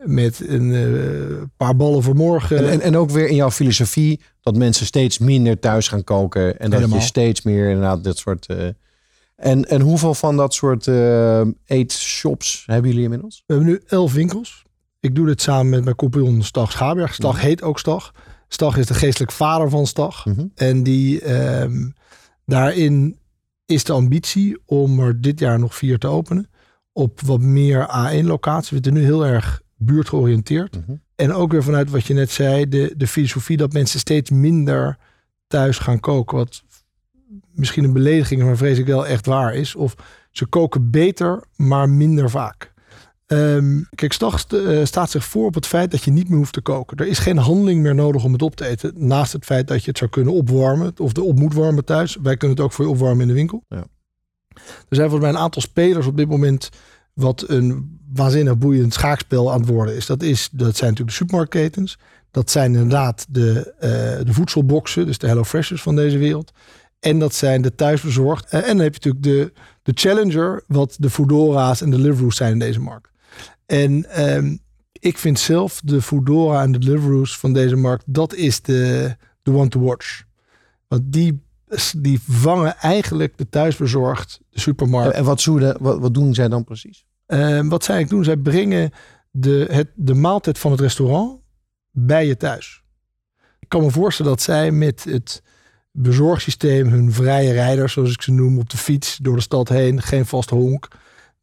[0.04, 2.58] Met een eh, paar ballen voor morgen.
[2.58, 6.60] En, en, en ook weer in jouw filosofie dat mensen steeds minder thuis gaan koken.
[6.60, 7.00] En dat Helemaal.
[7.00, 8.46] je steeds meer inderdaad dit soort...
[8.46, 8.68] eh,
[9.36, 13.44] en, en hoeveel van dat soort eh eetshops hebben jullie inmiddels?
[13.46, 14.64] We hebben nu elf winkels.
[15.00, 17.14] Ik doe dit samen met mijn compagnon Stag Schaberg.
[17.14, 18.12] Stag heet ook Stag.
[18.48, 20.26] Stag is de geestelijk vader van Stag.
[20.56, 21.90] En die, ehm,
[22.46, 23.18] daarin
[23.66, 26.50] is de ambitie om er dit jaar nog vier te openen.
[26.94, 28.70] Op wat meer A1-locaties.
[28.70, 30.80] We zitten nu heel erg buurtgeoriënteerd.
[31.16, 34.98] En ook weer vanuit wat je net zei, de, de filosofie dat mensen steeds minder
[35.48, 36.38] thuis gaan koken.
[36.38, 36.64] Wat
[37.54, 39.76] misschien een belediging maar vrees ik wel echt waar is.
[39.76, 39.96] Of
[40.32, 42.74] ze koken beter, maar minder vaak.
[43.26, 46.38] Ehm, kijk, Stag st- eh, staat zich voor op het feit dat je niet meer
[46.38, 46.98] hoeft te koken.
[46.98, 48.94] Er is geen handeling meer nodig om het op te eten.
[48.96, 50.94] Naast het feit dat je het zou kunnen opwarmen.
[50.98, 52.18] Of de op moet warmen thuis.
[52.22, 53.64] Wij kunnen het ook voor je opwarmen in de winkel.
[53.68, 53.86] Ja.
[54.54, 56.70] Er zijn volgens mij een aantal spelers op dit moment.
[57.14, 60.06] Wat een waanzinnig boeiend schaakspel aan het worden is.
[60.06, 61.98] Dat, is, dat zijn natuurlijk de supermarktketens.
[62.32, 63.90] Dat zijn inderdaad de, eh,
[64.26, 65.06] de voedselboxen.
[65.06, 66.52] Dus de Hello Freshers van deze wereld.
[67.00, 68.46] En dat zijn de thuisbezorgd.
[68.50, 70.64] Eh, en dan heb je natuurlijk de, de Challenger.
[70.68, 73.10] Wat de Foodora's en de Deliveroo's zijn in deze markt.
[73.66, 74.56] En ehm,
[74.92, 78.04] ik vind zelf de Foodora en de Deliveroo's van deze markt.
[78.08, 80.24] Dat is de, de one to watch.
[80.88, 81.42] Want die,
[81.98, 85.16] die vangen eigenlijk de thuisbezorgd, de supermarkt.
[85.16, 87.06] En, wat, zouden- wat, wat doen zij dan precies?
[87.32, 88.92] Ehm, wat zij doen, zij brengen
[89.32, 91.40] de, het, de maaltijd van het restaurant
[91.92, 92.84] bij je thuis.
[93.60, 95.44] Ik kan me voorstellen dat zij met het
[95.92, 100.02] bezorgsysteem hun vrije rijders, zoals ik ze noem, op de fiets door de stad heen,
[100.02, 100.88] geen vast honk.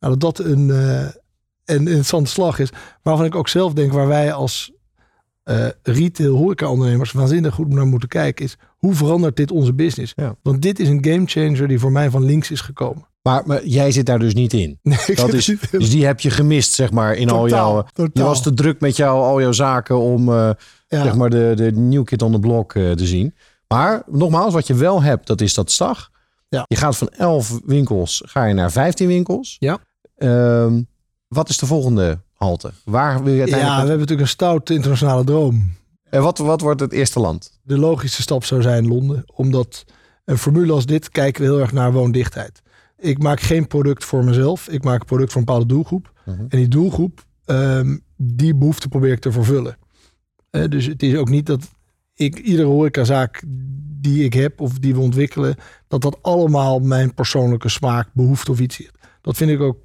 [0.01, 1.09] Nou, dat dat een, eh,
[1.65, 2.71] een interessante slag is.
[3.03, 4.73] Waarvan ik ook zelf denk, waar wij als
[5.43, 10.15] eh retail horeca-ondernemers waanzinnig goed naar moeten kijken, is hoe verandert dit onze business?
[10.43, 13.07] Want dit is een gamechanger die voor mij van links is gekomen.
[13.29, 14.79] Maar, maar jij zit daar dus niet in.
[14.83, 15.79] Nee, ik dat is, niet in.
[15.79, 17.77] dus die heb je gemist, zeg maar, in al Totaal, jouw...
[17.85, 18.27] Je totaal.
[18.27, 20.51] was te druk met jou, al jouw zaken om eh,
[20.89, 21.03] Ja.
[21.03, 23.35] zeg maar de, de new kid on the block eh, te zien.
[23.69, 26.11] Maar nogmaals, wat je wel hebt, dat is dat stag.
[26.49, 26.65] Ja.
[26.69, 29.57] Je gaat van 11 winkels, ga je naar 15 winkels.
[29.59, 29.79] Ja.
[30.17, 30.83] Ehm,
[31.29, 32.73] wat is de volgende halte?
[32.85, 33.79] Waar wil je Ja, we uiteindelijk...
[33.79, 35.73] hebben natuurlijk een stout internationale droom.
[36.11, 37.59] En wat, wat wordt het eerste land?
[37.63, 39.25] De logische stap zou zijn Londen.
[39.35, 39.85] Omdat
[40.25, 42.63] een formule als dit kijken we heel erg naar woondichtheid.
[42.99, 44.69] Ik maak geen product voor mezelf.
[44.69, 46.13] Ik maak een product voor een bepaalde doelgroep.
[46.25, 46.41] Mhm.
[46.41, 49.77] En die doelgroep, ehm, die behoefte probeer ik te vervullen.
[50.51, 51.69] Eh, dus het is ook niet dat
[52.15, 53.43] ik iedere horecazaak
[54.01, 55.57] die ik heb of die we ontwikkelen,
[55.89, 58.91] dat dat allemaal mijn persoonlijke smaak, behoefte of iets is.
[59.21, 59.79] Dat vind ik ook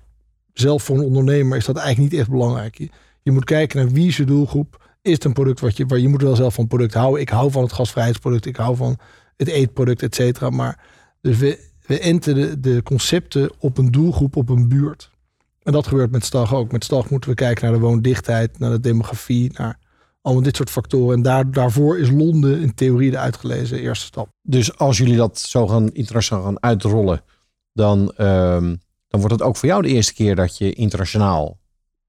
[0.54, 2.78] zelf voor een ondernemer is dat eigenlijk niet echt belangrijk.
[2.78, 2.90] Je,
[3.22, 4.98] je moet kijken naar wie is je doelgroep.
[5.02, 7.22] Is het een product wat je, waar je moet wel zelf van product houden.
[7.22, 8.46] Ik hou van het gasvrijheidsproduct.
[8.46, 8.98] Ik hou van
[9.38, 10.50] het eetproduct, et cetera.
[10.50, 10.86] Maar
[11.22, 15.12] dus we, we enten de, de concepten op een doelgroep, op een buurt.
[15.64, 16.72] En dat gebeurt met Stag ook.
[16.72, 19.80] Met Stag moeten we kijken naar de woondichtheid, naar de demografie, naar
[20.22, 21.16] allemaal dit soort factoren.
[21.16, 24.30] En daar, daarvoor is Londen in theorie de uitgelezen eerste stap.
[24.42, 27.22] Dus als jullie dat zo gaan internationaal gaan uitrollen,
[27.74, 28.76] dan, ehm,
[29.08, 31.58] dan wordt het ook voor jou de eerste keer dat je internationaal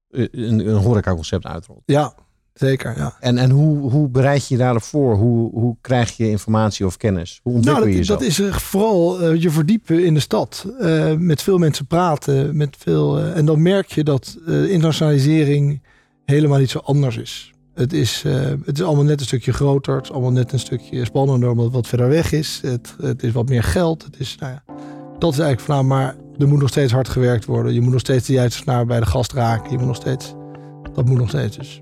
[0.09, 1.83] eh, een, een horecaconcept uitrolt.
[1.85, 2.15] Ja,
[2.59, 2.97] zeker.
[2.97, 3.15] Ja.
[3.19, 5.15] En, en hoe, hoe bereid je je daarop voor?
[5.15, 7.39] Hoe, hoe krijg je informatie of kennis?
[7.43, 8.19] Hoe ontwikkel Nou, je dat, jezelf?
[8.19, 10.65] dat is eh, vooral eh, je verdiepen in de stad.
[10.79, 12.57] Eh, met veel mensen praten.
[12.57, 15.81] Met veel, en dan merk je dat internationalisering
[16.25, 17.53] helemaal niet zo anders is.
[17.73, 18.23] Het is,
[18.65, 19.95] het is allemaal net een stukje groter.
[19.95, 22.59] Het is allemaal net een stukje spannender omdat het wat verder weg is.
[22.61, 24.03] Het, het is wat meer geld.
[24.03, 24.63] Het is, nou ja,
[25.19, 27.73] dat is eigenlijk van, nou, maar er moet nog steeds hard gewerkt worden.
[27.73, 29.71] Je moet nog steeds de juiste snaar bij de gast raken.
[29.71, 30.33] Je moet nog steeds,
[30.93, 31.81] dat moet nog steeds dus.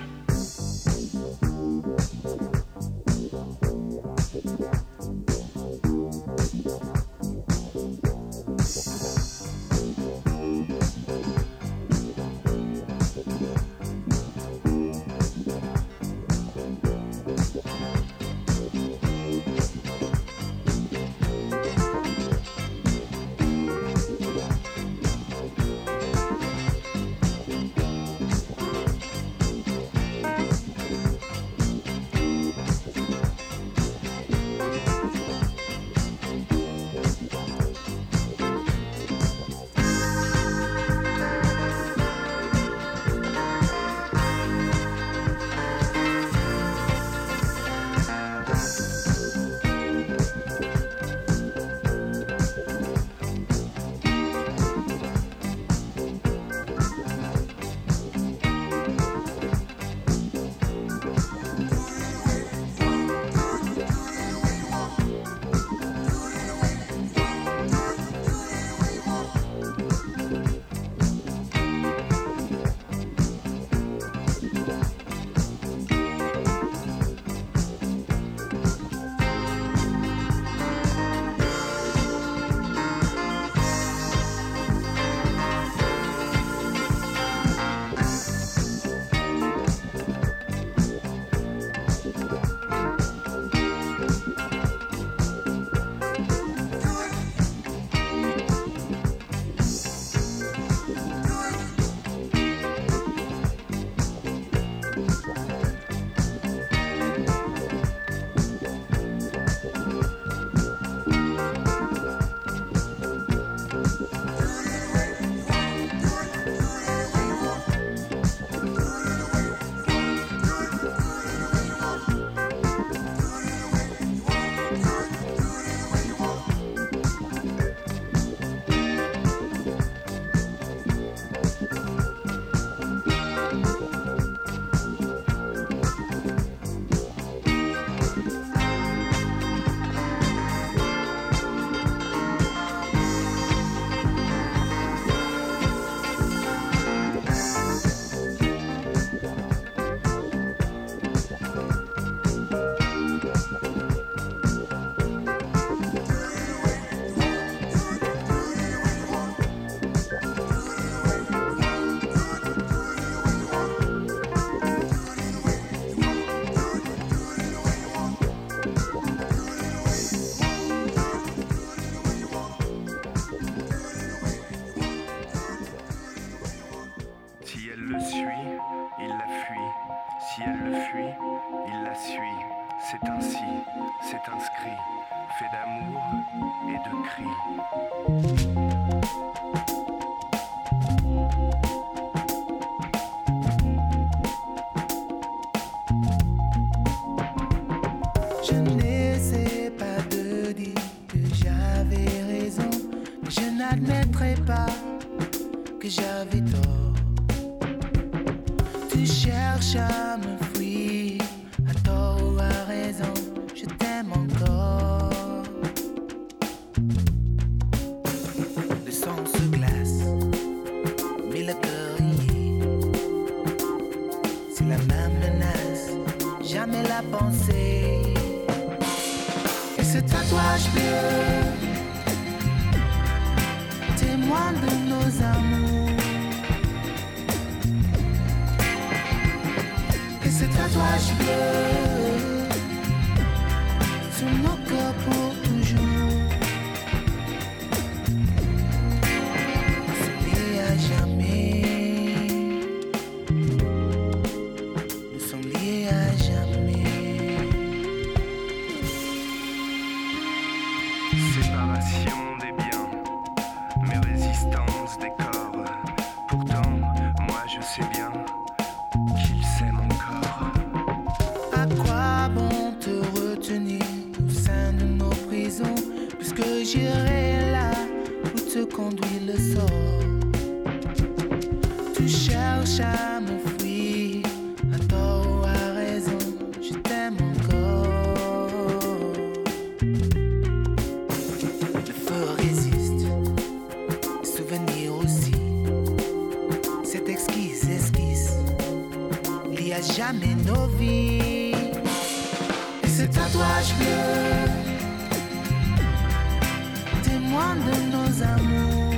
[307.03, 308.95] Témoin de nos amours.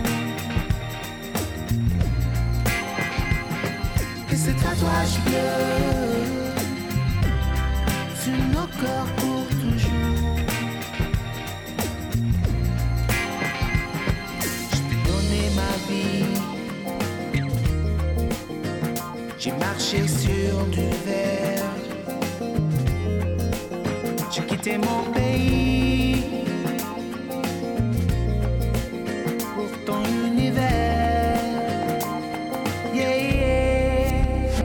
[4.32, 5.54] Et ce tatouage bleu,
[8.22, 10.40] sur nos corps pour toujours.
[14.72, 16.34] Je t'ai donné ma vie.
[19.38, 21.53] J'ai marché sur du verre.
[24.64, 26.24] Quitté mon pays
[29.54, 30.62] pour ton univers.
[32.94, 34.62] Yeah, yeah.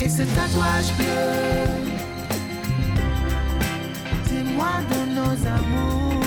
[0.00, 1.22] Et ce tatouage bleu,
[4.28, 6.24] témoin de nos amours.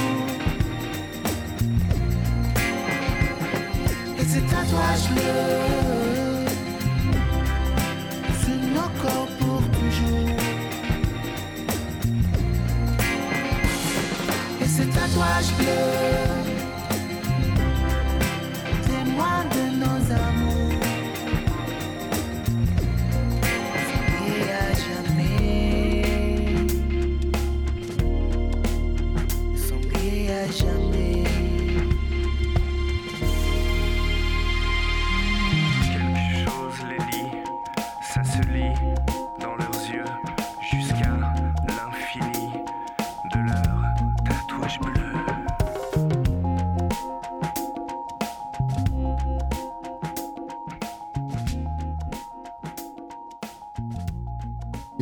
[4.17, 5.88] Et ce tatouage bleu
[15.41, 16.28] God's.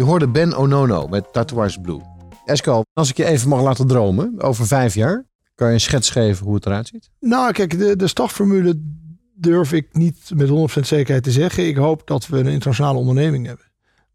[0.08, 2.02] Hoorde Ben Onono met Tatouage Blue.
[2.46, 6.10] Esco, als ik je even mag laten dromen, over vijf jaar, kan je een schets
[6.10, 7.10] geven hoe het eruit ziet?
[7.20, 8.08] Nou, kijk, de, de
[9.36, 11.68] durf ik niet met 100% zekerheid te zeggen.
[11.68, 13.66] Ik hoop dat we een internationale onderneming hebben.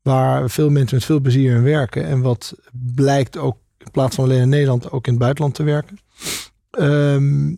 [0.03, 2.05] Waar veel mensen met veel plezier in werken.
[2.05, 2.55] En wat
[2.95, 5.99] blijkt ook in plaats van alleen in Nederland ook in het buitenland te werken.
[6.71, 7.55] Ehm,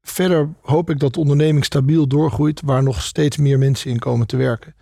[0.00, 2.60] verder hoop ik dat de onderneming stabiel doorgroeit.
[2.64, 4.74] Waar nog steeds meer mensen in komen te werken.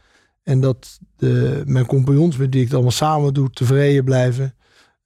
[0.44, 4.54] En dat de, mijn compagnons met die ik het allemaal samen doe tevreden blijven.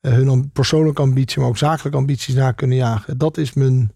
[0.01, 3.19] Eh, hun persoonlijke ambitie, maar ook zakelijke ambities na kunnen jagen.
[3.19, 3.93] Dat is mijn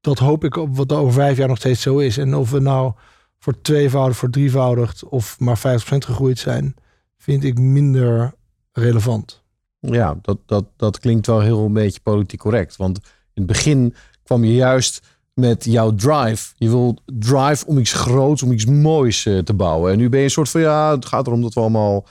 [0.00, 2.18] dat hoop ik op wat over vijf jaar nog steeds zo is.
[2.18, 2.92] En of we nou
[3.38, 6.74] voor tweevoudig, voor drievoudig of maar 50% gegroeid zijn,
[7.16, 8.34] vind ik minder
[8.72, 9.42] relevant.
[9.80, 12.76] Ja, dat, dat, dat klinkt wel heel een beetje politiek correct.
[12.76, 12.96] Want
[13.32, 15.06] in het begin kwam je juist
[15.38, 16.52] met jouw drive.
[16.56, 19.92] Je wil drive om iets groots, om iets moois eh, te bouwen.
[19.92, 22.06] En nu ben je een soort van, ja, het gaat erom dat we allemaal...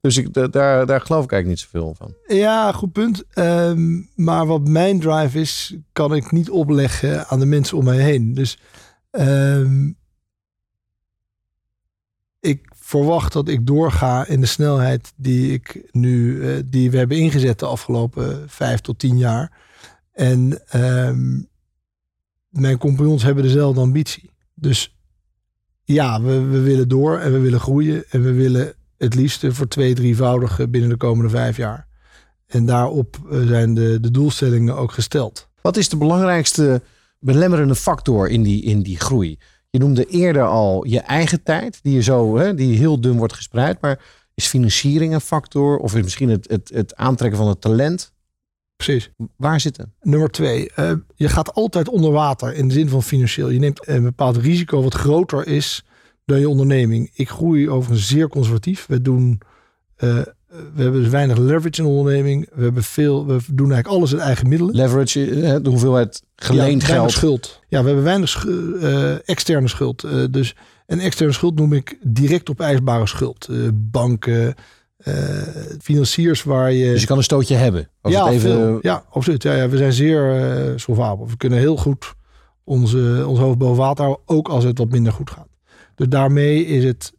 [0.00, 2.36] Dus ik, da- daar, daar geloof ik eigenlijk niet zoveel van.
[2.36, 3.24] Ja, goed punt.
[3.30, 7.98] Ehm, maar wat mijn drive is, kan ik niet opleggen aan de mensen om mij
[7.98, 8.34] heen.
[8.34, 8.58] Dus
[9.10, 9.90] ehm,
[12.40, 17.18] ik verwacht dat ik doorga in de snelheid die ik nu, eh, die we hebben
[17.18, 19.52] ingezet de afgelopen vijf tot tien jaar.
[20.12, 21.40] En ehm,
[22.56, 24.30] mijn compagnons hebben dezelfde ambitie.
[24.54, 24.96] Dus
[25.84, 29.68] ja, we, we willen door en we willen groeien en we willen het liefste voor
[29.68, 31.86] twee, drievoudige binnen de komende vijf jaar.
[32.46, 35.48] En daarop eh, zijn de, de doelstellingen ook gesteld.
[35.62, 36.82] Wat is de belangrijkste
[37.18, 39.38] belemmerende factor in die, in die groei?
[39.70, 43.32] Je noemde eerder al je eigen tijd, die, je zo, hè, die heel dun wordt
[43.34, 43.80] gespreid.
[43.80, 44.00] Maar
[44.34, 45.78] is financiering een factor?
[45.78, 48.12] Of is misschien het, het, het aantrekken van het talent?
[48.76, 49.10] Precies.
[49.36, 49.86] Waar zit het?
[50.02, 53.48] Nummer twee, eh, je gaat altijd onder water in de zin van financieel.
[53.48, 55.84] Je neemt een bepaald risico wat groter is
[56.24, 57.10] dan je onderneming.
[57.14, 58.86] Ik groei overigens zeer conservatief.
[58.86, 59.40] We doen,
[59.96, 60.18] eh,
[60.74, 62.48] we hebben dus weinig leverage in de onderneming.
[62.54, 64.74] We hebben veel, we doen eigenlijk alles in eigen middelen.
[64.74, 67.10] Leverage, eh, de hoeveelheid geleend ja, geld.
[67.10, 67.60] schuld.
[67.68, 68.78] Ja, we hebben weinig schu-
[69.24, 70.06] externe schuld.
[70.30, 70.54] Dus
[70.86, 73.48] en externe schuld noem ik direct opeisbare schuld.
[73.74, 74.54] Banken,
[75.80, 76.90] financiers waar je...
[76.90, 77.88] Dus je kan een stootje hebben.
[78.00, 78.78] Als ja, het even, veel.
[78.82, 79.42] ja, absoluut.
[79.42, 81.28] Ja, ja, we zijn zeer eh solvabel.
[81.28, 82.14] We kunnen heel goed
[82.64, 85.48] onze, ons hoofd boven water houden, ook als het wat minder goed gaat.
[85.94, 87.12] Dus daarmee is het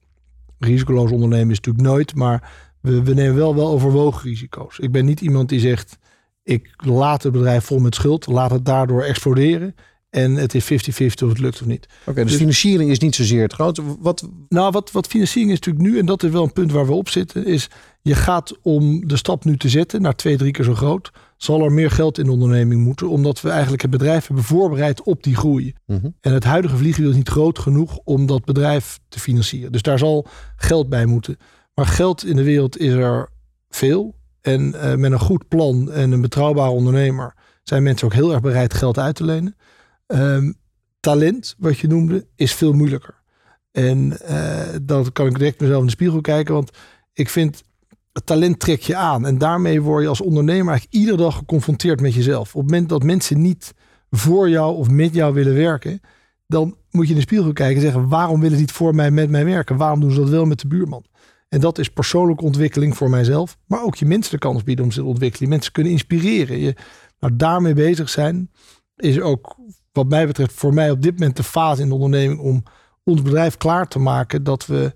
[0.60, 4.80] risicoloos ondernemen is natuurlijk nooit, maar we, we nemen wel wel overwogen risico's.
[4.80, 5.98] Ik ben niet iemand die zegt,
[6.44, 9.76] ik laat het bedrijf vol met schuld, laat het daardoor exploderen
[10.18, 10.68] en het is 50-50
[11.24, 11.88] of het lukt of niet.
[12.06, 13.82] Oké, dus, financiering is niet zozeer het grote.
[14.00, 16.86] Wat, nou, wat, wat financiering is natuurlijk nu, en dat is wel een punt waar
[16.86, 17.70] we op zitten, is
[18.02, 21.64] je gaat om de stap nu te zetten naar twee, drie keer zo groot, zal
[21.64, 25.24] er meer geld in de onderneming moeten, omdat we eigenlijk het bedrijf hebben voorbereid op
[25.24, 25.74] die groei.
[25.86, 26.10] Mhm.
[26.22, 29.72] En het huidige vliegwiel is niet groot genoeg om dat bedrijf te financieren.
[29.72, 31.38] Dus daar zal geld bij moeten.
[31.74, 33.30] Maar geld in de wereld is er
[33.70, 34.16] veel.
[34.42, 38.42] En eh, met een goed plan en een betrouwbare ondernemer zijn mensen ook heel erg
[38.42, 39.56] bereid geld uit te lenen.
[40.08, 40.52] Ehm,
[41.00, 43.22] talent, wat je noemde, is veel moeilijker.
[43.72, 46.54] En eh dan kan ik direct mezelf in de spiegel kijken.
[46.54, 46.72] Want
[47.14, 47.64] ik vind,
[48.24, 49.26] talent trek je aan.
[49.26, 52.56] En daarmee word je als ondernemer eigenlijk iedere dag geconfronteerd met jezelf.
[52.56, 53.74] Op het moment dat mensen niet
[54.10, 56.02] voor jou of met jou willen werken,
[56.48, 59.12] dan moet je in de spiegel kijken en zeggen: waarom willen ze niet voor mij
[59.12, 59.78] met mij werken?
[59.78, 61.06] Waarom doen ze dat wel met de buurman?
[61.50, 64.92] En dat is persoonlijke ontwikkeling voor mijzelf, maar ook je mensen de kans bieden om
[64.92, 65.50] zich te ontwikkelen.
[65.50, 66.60] Mensen kunnen inspireren.
[66.60, 66.76] Je,
[67.20, 68.52] nou, daarmee bezig zijn
[68.96, 69.56] is ook,
[69.98, 72.64] wat mij betreft, voor mij op dit moment de fase in de onderneming om
[73.04, 74.94] ons bedrijf klaar te maken dat we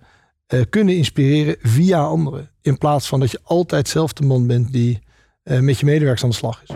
[0.48, 2.50] eh, kunnen inspireren via anderen.
[2.62, 5.00] In plaats van dat je altijd zelf de man bent die
[5.44, 6.76] eh, met je medewerkers aan de slag is.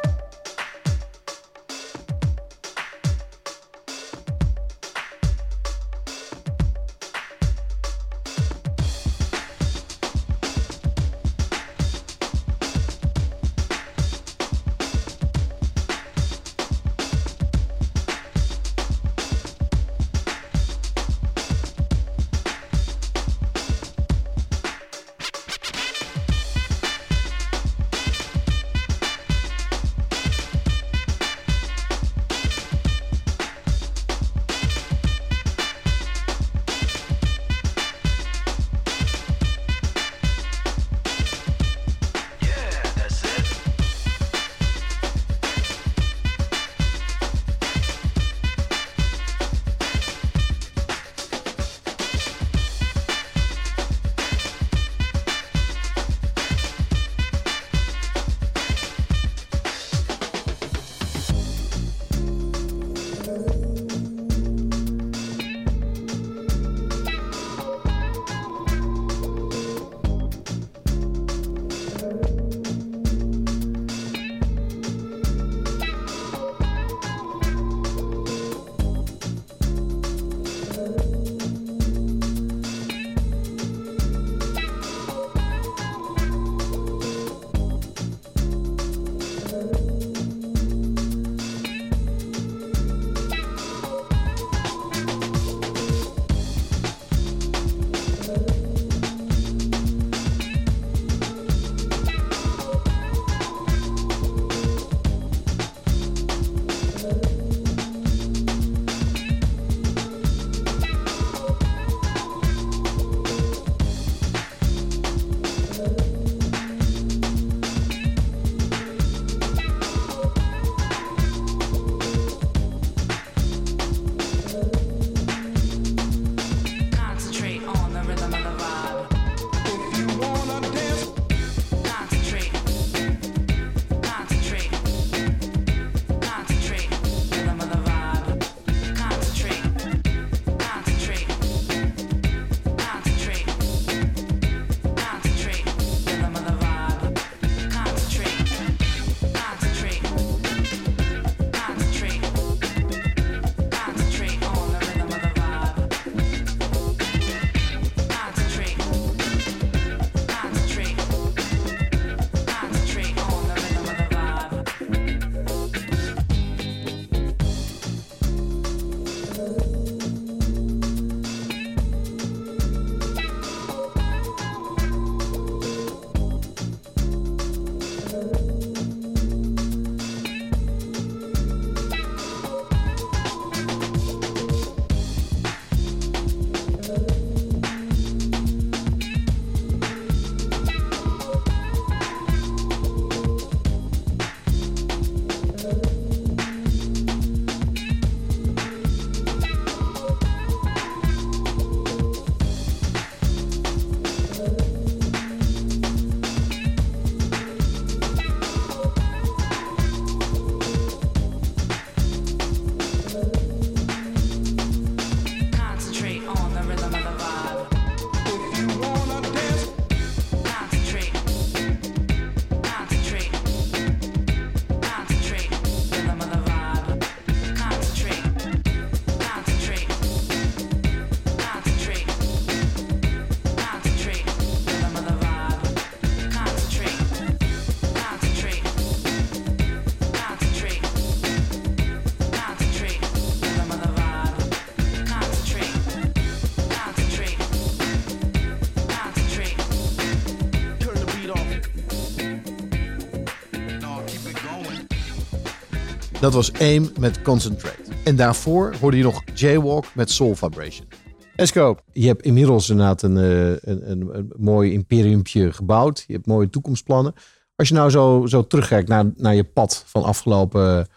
[256.21, 257.83] Dat was AIM met Concentrate.
[258.03, 260.87] En daarvoor hoorde je nog Jaywalk met Soul Vibration.
[261.35, 266.03] Esco, je hebt inmiddels inderdaad een, eh, een, een, een mooi imperiumpje gebouwd.
[266.07, 267.13] Je hebt mooie toekomstplannen.
[267.55, 270.87] Als je nou zo, zo terugkijkt naar, naar je pad van afgelopen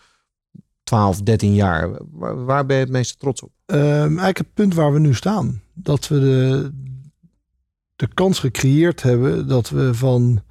[0.82, 1.90] 12, 13 jaar.
[2.10, 3.50] Waar, waar ben je het meest trots op?
[3.66, 5.62] Ehm, eigenlijk het punt waar we nu staan.
[5.74, 6.70] Dat we de,
[7.96, 10.42] de kans gecreëerd hebben dat we van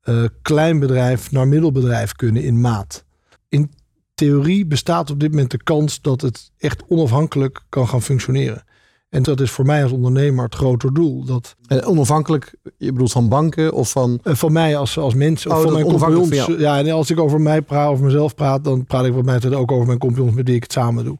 [0.00, 3.04] eh, klein bedrijf naar middelbedrijf kunnen in maat.
[3.48, 3.78] In
[4.20, 8.64] theorie bestaat op dit moment de kans dat het echt onafhankelijk kan gaan functioneren.
[9.08, 11.24] En dat is voor mij als ondernemer het groter doel.
[11.24, 14.18] Dat, En onafhankelijk, je bedoelt van banken of van...
[14.22, 16.38] eh, van mij als, als mens, of Oh, van mijn compagnons.
[16.38, 16.58] van.
[16.58, 19.34] Ja, en als ik over mij praat, over mezelf praat, dan praat ik wat mij
[19.34, 21.16] betreft ook over mijn compagnons met wie ik het samen doe.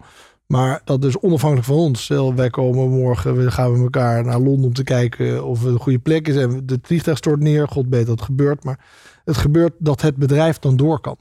[0.46, 2.02] Maar dat is onafhankelijk van ons.
[2.02, 5.72] Stel, wij komen morgen, we gaan met elkaar naar Londen om te kijken of het
[5.72, 6.36] een goede plek is.
[6.36, 7.68] En de vliegtuig stort neer.
[7.68, 8.64] God weet dat het gebeurt.
[8.64, 8.78] Maar
[9.24, 11.16] het gebeurt dat het bedrijf dan door kan.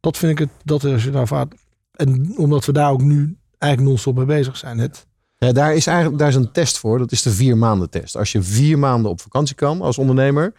[0.00, 1.54] Dat vind ik het, dat is daar vaart.
[1.92, 4.78] En omdat we daar ook nu eigenlijk non-stop mee bezig zijn.
[4.78, 5.06] Het,
[5.38, 6.98] Ja, daar is eigenlijk daar is een test voor.
[6.98, 8.16] Dat is de vier maanden test.
[8.16, 10.54] Als je vier maanden op vakantie kan als ondernemer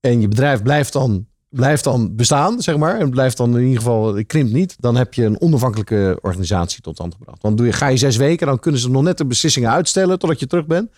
[0.00, 3.76] en je bedrijf blijft dan, blijft dan bestaan, zeg maar, en blijft dan in ieder
[3.76, 7.42] geval krimpt niet, dan heb je een onafhankelijke organisatie tot stand gebracht.
[7.42, 10.18] Want doe je, ga je zes weken, dan kunnen ze nog net de beslissingen uitstellen
[10.18, 10.90] totdat je terug bent.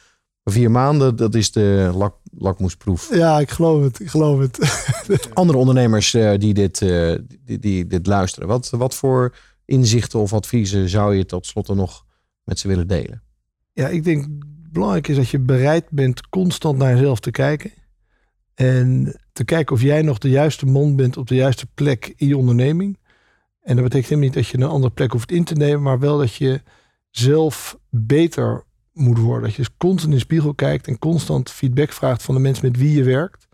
[0.50, 3.14] Vier maanden, dat is de lak, lakmoesproef.
[3.14, 4.00] ja, ik geloof het.
[4.00, 4.58] Ik geloof het.
[5.34, 7.14] Andere ondernemers eh, die, dit, eh,
[7.44, 12.04] die, die dit luisteren, wat, wat voor inzichten of adviezen zou je tot slot nog
[12.44, 13.22] met ze willen delen?
[13.72, 14.26] Ja, ik denk
[14.72, 17.72] belangrijk is dat je bereid bent constant naar jezelf te kijken.
[18.54, 22.28] En te kijken of jij nog de juiste man bent op de juiste plek in
[22.28, 22.98] je onderneming.
[23.60, 25.98] En dat betekent helemaal niet dat je een andere plek hoeft in te nemen, maar
[25.98, 26.60] wel dat je
[27.10, 29.48] zelf beter moet worden.
[29.48, 32.76] Dat je constant in de spiegel kijkt en constant feedback vraagt van de mensen met
[32.76, 33.48] wie je werkt.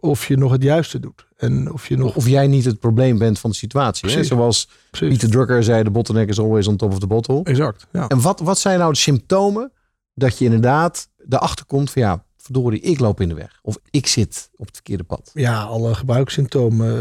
[0.00, 1.26] Of je nog het juiste doet.
[1.36, 2.16] En of je nog.
[2.16, 4.10] Of jij niet het probleem bent van de situatie.
[4.10, 4.24] Hè?
[4.24, 5.08] Zoals Precies.
[5.08, 7.42] Pieter Drucker zei, de bottleneck is always on top of the bottle.
[7.42, 7.86] Exact.
[7.92, 8.08] Ja.
[8.08, 9.72] En wat, wat zijn nou de symptomen
[10.14, 13.58] dat je inderdaad erachter komt van ja, verdorie, ik loop in de weg.
[13.62, 15.30] Of ik zit op het verkeerde pad.
[15.34, 16.96] Ja, alle gebruikssymptomen.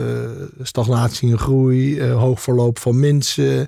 [0.57, 3.67] eh, Stagnatie en groei, eh, hoog verloop van mensen,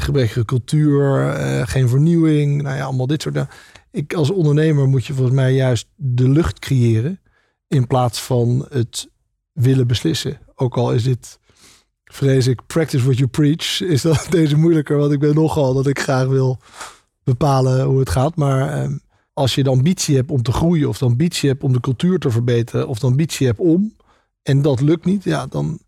[0.00, 2.62] gebrekkige cultuur, eh, geen vernieuwing.
[2.62, 3.50] Nou ja, allemaal dit soort dingen.
[3.90, 7.20] Ik als ondernemer moet je volgens mij juist de lucht creëren
[7.68, 9.08] in plaats van het
[9.52, 10.38] willen beslissen.
[10.54, 11.38] Ook al is dit,
[12.04, 14.96] vrees ik, practice what you preach, is dat deze moeilijker.
[14.96, 16.58] Want ik ben nogal dat ik graag wil
[17.24, 18.36] bepalen hoe het gaat.
[18.36, 18.98] Maar ehm,
[19.32, 22.18] als je de ambitie hebt om te groeien, of de ambitie hebt om de cultuur
[22.18, 23.96] te verbeteren, of de ambitie hebt om,
[24.42, 25.80] en dat lukt niet, ja, dan.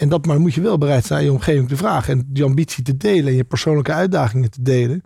[0.00, 2.44] En dat maar dan moet je wel bereid zijn je omgeving te vragen en die
[2.44, 5.02] ambitie te delen en je persoonlijke uitdagingen te delen.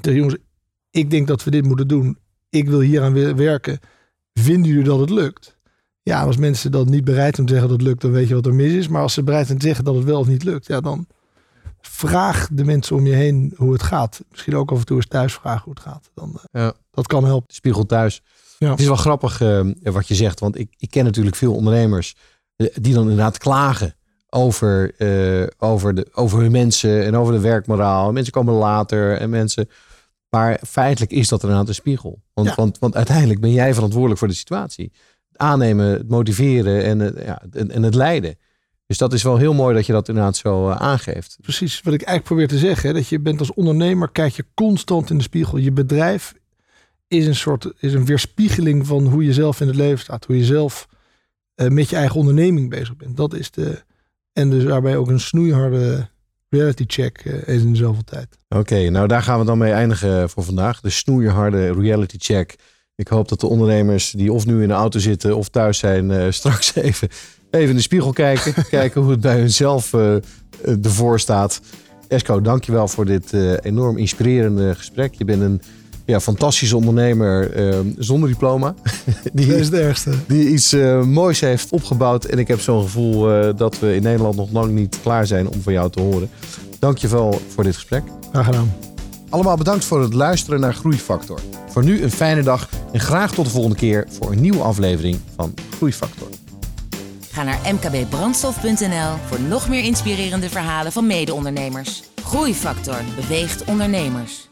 [0.00, 0.36] Dus jongens,
[0.90, 2.18] ik denk dat we dit moeten doen.
[2.50, 3.78] Ik wil hieraan wi- werken.
[4.34, 5.56] Vinden jullie dat het lukt?
[6.02, 8.28] Ja, als mensen dat niet bereid zijn om te zeggen dat het lukt, dan weet
[8.28, 8.88] je wat er mis is.
[8.88, 11.06] Maar als ze bereid zijn te zeggen dat het wel of niet lukt, ja, dan
[11.80, 14.20] vraag de mensen om je heen hoe het gaat.
[14.30, 16.10] Misschien ook af en toe eens thuis vragen hoe het gaat.
[16.14, 16.74] Dan, eh, Ja.
[16.90, 17.54] Dat kan helpen.
[17.54, 18.22] Spiegel thuis.
[18.58, 18.70] Ja.
[18.70, 22.14] Het is wel grappig eh, wat je zegt, want ik, ik ken natuurlijk veel ondernemers
[22.56, 23.94] eh, die dan inderdaad klagen
[24.30, 28.12] over, eh, over, de, over hun mensen en over de werkmoraal.
[28.12, 29.68] Mensen komen later en mensen.
[30.28, 32.22] Maar feitelijk is dat inderdaad een spiegel.
[32.34, 32.54] Want, Ja.
[32.54, 34.92] want, want uiteindelijk ben jij verantwoordelijk voor de situatie.
[35.28, 38.38] Het aannemen, het motiveren en, het- ja, en, en het leiden.
[38.86, 41.36] Dus dat is wel heel mooi dat je dat inderdaad zo eh, aangeeft.
[41.40, 42.88] Precies wat ik eigenlijk probeer te zeggen.
[42.88, 45.58] hè, Dat je bent als ondernemer, kijk je constant in de spiegel.
[45.58, 46.34] Je bedrijf
[47.08, 50.24] is een soort is een weerspiegeling van hoe je zelf in het leven staat.
[50.24, 50.88] Hoe je zelf
[51.54, 53.16] eh, met je eigen onderneming bezig bent.
[53.16, 53.82] Dat is de.
[54.32, 56.08] En dus daarbij ook een snoeiharde
[56.48, 58.38] reality check eens in zoveel tijd.
[58.48, 60.80] Oké, nou daar gaan we dan mee eindigen voor vandaag.
[60.80, 62.56] De snoeierharde reality check.
[62.94, 66.10] Ik hoop dat de ondernemers die of nu in de auto zitten of thuis zijn,
[66.10, 67.08] eh, straks even,
[67.50, 68.54] even in de spiegel kijken.
[68.68, 70.16] kijken hoe het bij hunzelf eh,
[70.84, 71.60] ervoor staat.
[72.08, 73.32] Esco, dankjewel voor dit
[73.62, 75.14] enorm inspirerende gesprek.
[75.14, 75.60] Je bent een
[76.10, 78.74] ja, fantastische ondernemer eh, zonder diploma.
[79.32, 80.10] die, Dat is het ergste.
[80.26, 82.24] die iets eh, moois heeft opgebouwd.
[82.24, 85.48] En ik heb zo'n gevoel eh, dat we in Nederland nog lang niet klaar zijn
[85.48, 86.30] om van jou te horen.
[86.78, 88.02] Dankjewel voor dit gesprek.
[88.32, 88.72] Graag gedaan.
[89.28, 91.40] Allemaal bedankt voor het luisteren naar Groeifactor.
[91.68, 95.18] Voor nu een fijne dag en graag tot de volgende keer voor een nieuwe aflevering
[95.36, 96.28] van Groeifactor.
[97.30, 102.02] Ga naar mkbbrandstof.nl voor nog meer inspirerende verhalen van mede-ondernemers.
[102.22, 104.49] Groeifactor beweegt ondernemers.